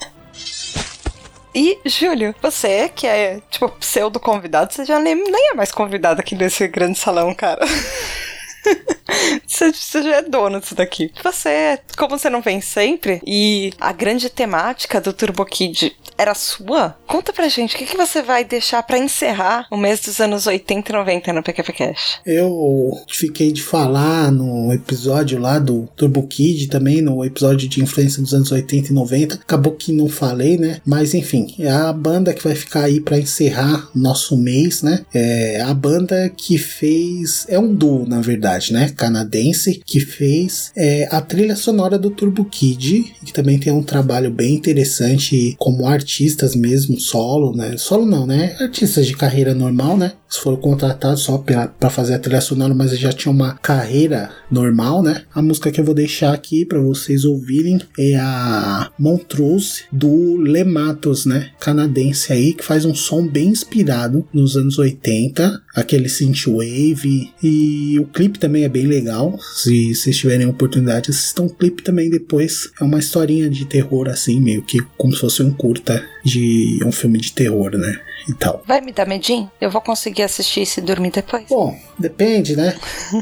E, 1.56 1.80
Júlio, 1.86 2.34
você 2.42 2.90
que 2.90 3.06
é, 3.06 3.40
tipo, 3.50 3.70
pseudo 3.70 4.20
convidado, 4.20 4.74
você 4.74 4.86
já 4.86 5.00
nem, 5.00 5.16
nem 5.16 5.52
é 5.52 5.54
mais 5.54 5.72
convidado 5.72 6.20
aqui 6.20 6.36
nesse 6.36 6.68
grande 6.68 6.98
salão, 6.98 7.34
cara. 7.34 7.64
você, 9.46 9.72
já 10.04 10.16
é 10.16 10.22
dono 10.22 10.60
disso 10.60 10.74
daqui. 10.76 11.12
Você, 11.24 11.80
como 11.98 12.18
você 12.18 12.30
não 12.30 12.42
vem 12.42 12.62
sempre, 12.62 13.22
e 13.26 13.74
a 13.80 13.92
grande 13.92 14.30
temática 14.30 15.00
do 15.00 15.14
Turbo 15.14 15.46
Kid 15.46 15.96
era 16.24 16.34
sua? 16.34 16.96
Conta 17.06 17.34
pra 17.34 17.50
gente, 17.50 17.76
o 17.76 17.78
que, 17.78 17.86
que 17.86 17.98
você 17.98 18.22
vai 18.22 18.46
deixar 18.46 18.82
para 18.82 18.98
encerrar 18.98 19.68
o 19.70 19.78
mês 19.78 20.00
dos 20.00 20.20
anos 20.22 20.48
80 20.48 20.90
e 20.90 20.96
90 20.96 21.34
no 21.34 21.44
PQP 21.44 21.74
Cash? 21.74 22.20
Eu 22.26 22.92
fiquei 23.10 23.52
de 23.52 23.62
falar 23.62 24.32
no 24.32 24.72
episódio 24.74 25.38
lá 25.38 25.60
do 25.60 25.88
Turbo 25.98 26.26
Kid, 26.26 26.68
também 26.68 27.02
no 27.02 27.24
episódio 27.26 27.68
de 27.68 27.84
influência 27.84 28.22
dos 28.22 28.34
anos 28.34 28.52
80 28.52 28.90
e 28.90 28.94
90. 28.94 29.36
Acabou 29.36 29.74
que 29.74 29.92
não 29.92 30.08
falei, 30.08 30.58
né? 30.58 30.80
Mas 30.86 31.14
enfim, 31.14 31.54
é 31.60 31.70
a 31.70 31.92
banda 31.92 32.34
que 32.34 32.44
vai 32.44 32.56
ficar 32.56 32.86
aí 32.86 33.02
para 33.02 33.20
encerrar 33.20 33.90
nosso 33.94 34.38
mês, 34.38 34.82
né? 34.82 35.06
É 35.14 35.62
a 35.62 35.74
banda 35.74 36.32
que 36.36 36.58
fez. 36.58 37.46
É 37.50 37.60
um 37.60 37.74
duo, 37.74 38.08
na 38.08 38.22
verdade, 38.22 38.72
né? 38.72 38.94
Canadense, 38.96 39.82
que 39.86 40.00
fez 40.00 40.72
é, 40.76 41.08
a 41.12 41.20
trilha 41.20 41.56
sonora 41.56 42.00
do 42.00 42.10
Turbo 42.10 42.46
Kid, 42.46 43.14
que 43.26 43.34
também 43.34 43.60
tem 43.60 43.74
um 43.74 43.84
trabalho 43.84 44.32
bem 44.32 44.54
interessante 44.54 45.56
como 45.60 45.86
artista 45.86 46.13
artistas 46.14 46.56
mesmo, 46.56 47.00
solo, 47.00 47.56
né? 47.56 47.76
Solo 47.76 48.06
não, 48.06 48.28
né? 48.28 48.56
Artistas 48.60 49.08
de 49.08 49.16
carreira 49.16 49.54
normal, 49.56 49.98
né? 49.98 50.14
foram 50.38 50.58
contratados 50.58 51.22
só 51.22 51.38
para 51.38 51.90
fazer 51.90 52.16
a 52.16 52.20
trilha 52.20 52.42
sonora, 52.42 52.74
mas 52.74 52.98
já 52.98 53.12
tinha 53.12 53.32
uma 53.32 53.56
carreira 53.56 54.32
normal, 54.50 55.04
né? 55.04 55.24
A 55.34 55.42
música 55.42 55.72
que 55.72 55.80
eu 55.80 55.86
vou 55.86 55.94
deixar 55.94 56.34
aqui 56.34 56.66
para 56.66 56.80
vocês 56.80 57.26
ouvirem 57.26 57.80
é 57.98 58.16
a 58.16 58.92
Montrose 58.98 59.84
do 59.92 60.38
Lematos, 60.38 61.26
né? 61.26 61.52
Canadense 61.60 62.34
aí, 62.34 62.54
que 62.54 62.64
faz 62.64 62.86
um 62.86 62.96
som 62.96 63.28
bem 63.28 63.50
inspirado 63.50 64.28
nos 64.34 64.56
anos 64.56 64.78
80, 64.78 65.62
aquele 65.76 66.10
synthwave 66.10 67.32
e 67.42 68.00
o 68.00 68.06
clipe 68.06 68.40
também 68.40 68.64
é 68.64 68.70
bem 68.70 68.86
legal. 68.86 69.38
Se 69.56 69.94
vocês 69.94 70.18
tiverem 70.18 70.48
oportunidade, 70.48 71.12
assistam 71.12 71.44
o 71.44 71.54
clipe 71.54 71.84
também 71.84 72.10
depois. 72.10 72.70
É 72.80 72.84
uma 72.84 73.00
historinha 73.00 73.50
de 73.50 73.66
terror 73.66 74.08
assim, 74.08 74.40
meio 74.40 74.64
que 74.64 74.80
como 74.98 75.14
se 75.14 75.20
fosse 75.20 75.44
um 75.44 75.52
curta 75.52 75.93
de 76.24 76.80
um 76.86 76.92
filme 76.92 77.20
de 77.20 77.34
terror, 77.34 77.72
né? 77.78 78.00
e 78.28 78.34
tal. 78.34 78.64
Vai 78.66 78.82
me 78.82 78.92
dar 78.92 79.08
medinho? 79.08 79.52
Eu 79.60 79.70
vou 79.70 79.82
conseguir 79.82 80.24
assistir 80.24 80.62
e 80.62 80.66
se 80.66 80.82
dormir 80.82 81.12
depois? 81.12 81.46
Bom, 81.50 81.78
depende, 81.98 82.56
né? 82.56 82.76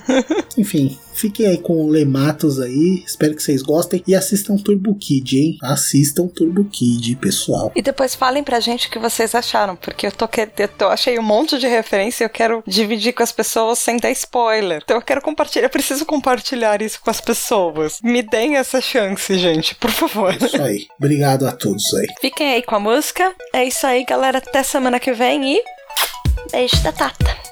Enfim, 0.58 0.98
Fiquem 1.14 1.48
aí 1.48 1.58
com 1.58 1.86
o 1.86 1.90
Lematos 1.90 2.60
aí. 2.60 3.04
Espero 3.06 3.36
que 3.36 3.44
vocês 3.44 3.62
gostem. 3.62 4.04
E 4.08 4.16
assistam 4.16 4.58
Turbo 4.58 4.96
Kid, 4.96 5.38
hein? 5.38 5.58
Assistam 5.62 6.28
Turbo 6.28 6.66
Kid, 6.66 7.16
pessoal. 7.18 7.72
E 7.76 7.82
depois 7.82 8.16
falem 8.16 8.44
pra 8.44 8.60
gente 8.60 8.88
o 8.88 8.92
que 8.92 9.00
vocês 9.00 9.36
acharam. 9.36 9.76
Porque 9.76 10.08
eu 10.08 10.12
tô 10.12 10.28
eu 10.58 10.68
tô, 10.68 10.88
achei 10.88 11.20
um 11.20 11.24
monte 11.24 11.58
de 11.58 11.68
referência 11.68 12.24
e 12.24 12.26
eu 12.26 12.30
quero 12.30 12.64
dividir 12.66 13.14
com 13.14 13.24
as 13.24 13.32
pessoas 13.32 13.80
sem 13.80 13.98
dar 13.98 14.12
spoiler. 14.12 14.82
Então 14.84 14.98
eu 14.98 15.02
quero 15.02 15.22
compartilhar. 15.22 15.66
Eu 15.66 15.70
preciso 15.70 16.06
compartilhar 16.06 16.82
isso 16.82 17.00
com 17.02 17.10
as 17.10 17.22
pessoas. 17.22 18.00
Me 18.02 18.22
deem 18.22 18.58
essa 18.58 18.82
chance, 18.82 19.38
gente, 19.38 19.76
por 19.76 19.92
favor. 19.92 20.34
É 20.34 20.46
isso 20.46 20.62
aí. 20.62 20.88
Obrigado 20.98 21.48
a 21.48 21.52
todos 21.52 21.94
aí. 21.94 22.08
Fiquem 22.20 22.54
aí 22.54 22.64
com 22.64 22.76
a 22.76 22.80
música. 22.80 23.34
É 23.54 23.64
isso 23.64 23.86
aí, 23.86 24.04
galera. 24.04 24.38
Até 24.38 24.64
semana 24.64 25.00
que 25.00 25.14
vem 25.14 25.58
e. 25.58 25.62
Beijo 26.52 26.82
da 26.84 26.92
Tata. 26.92 27.51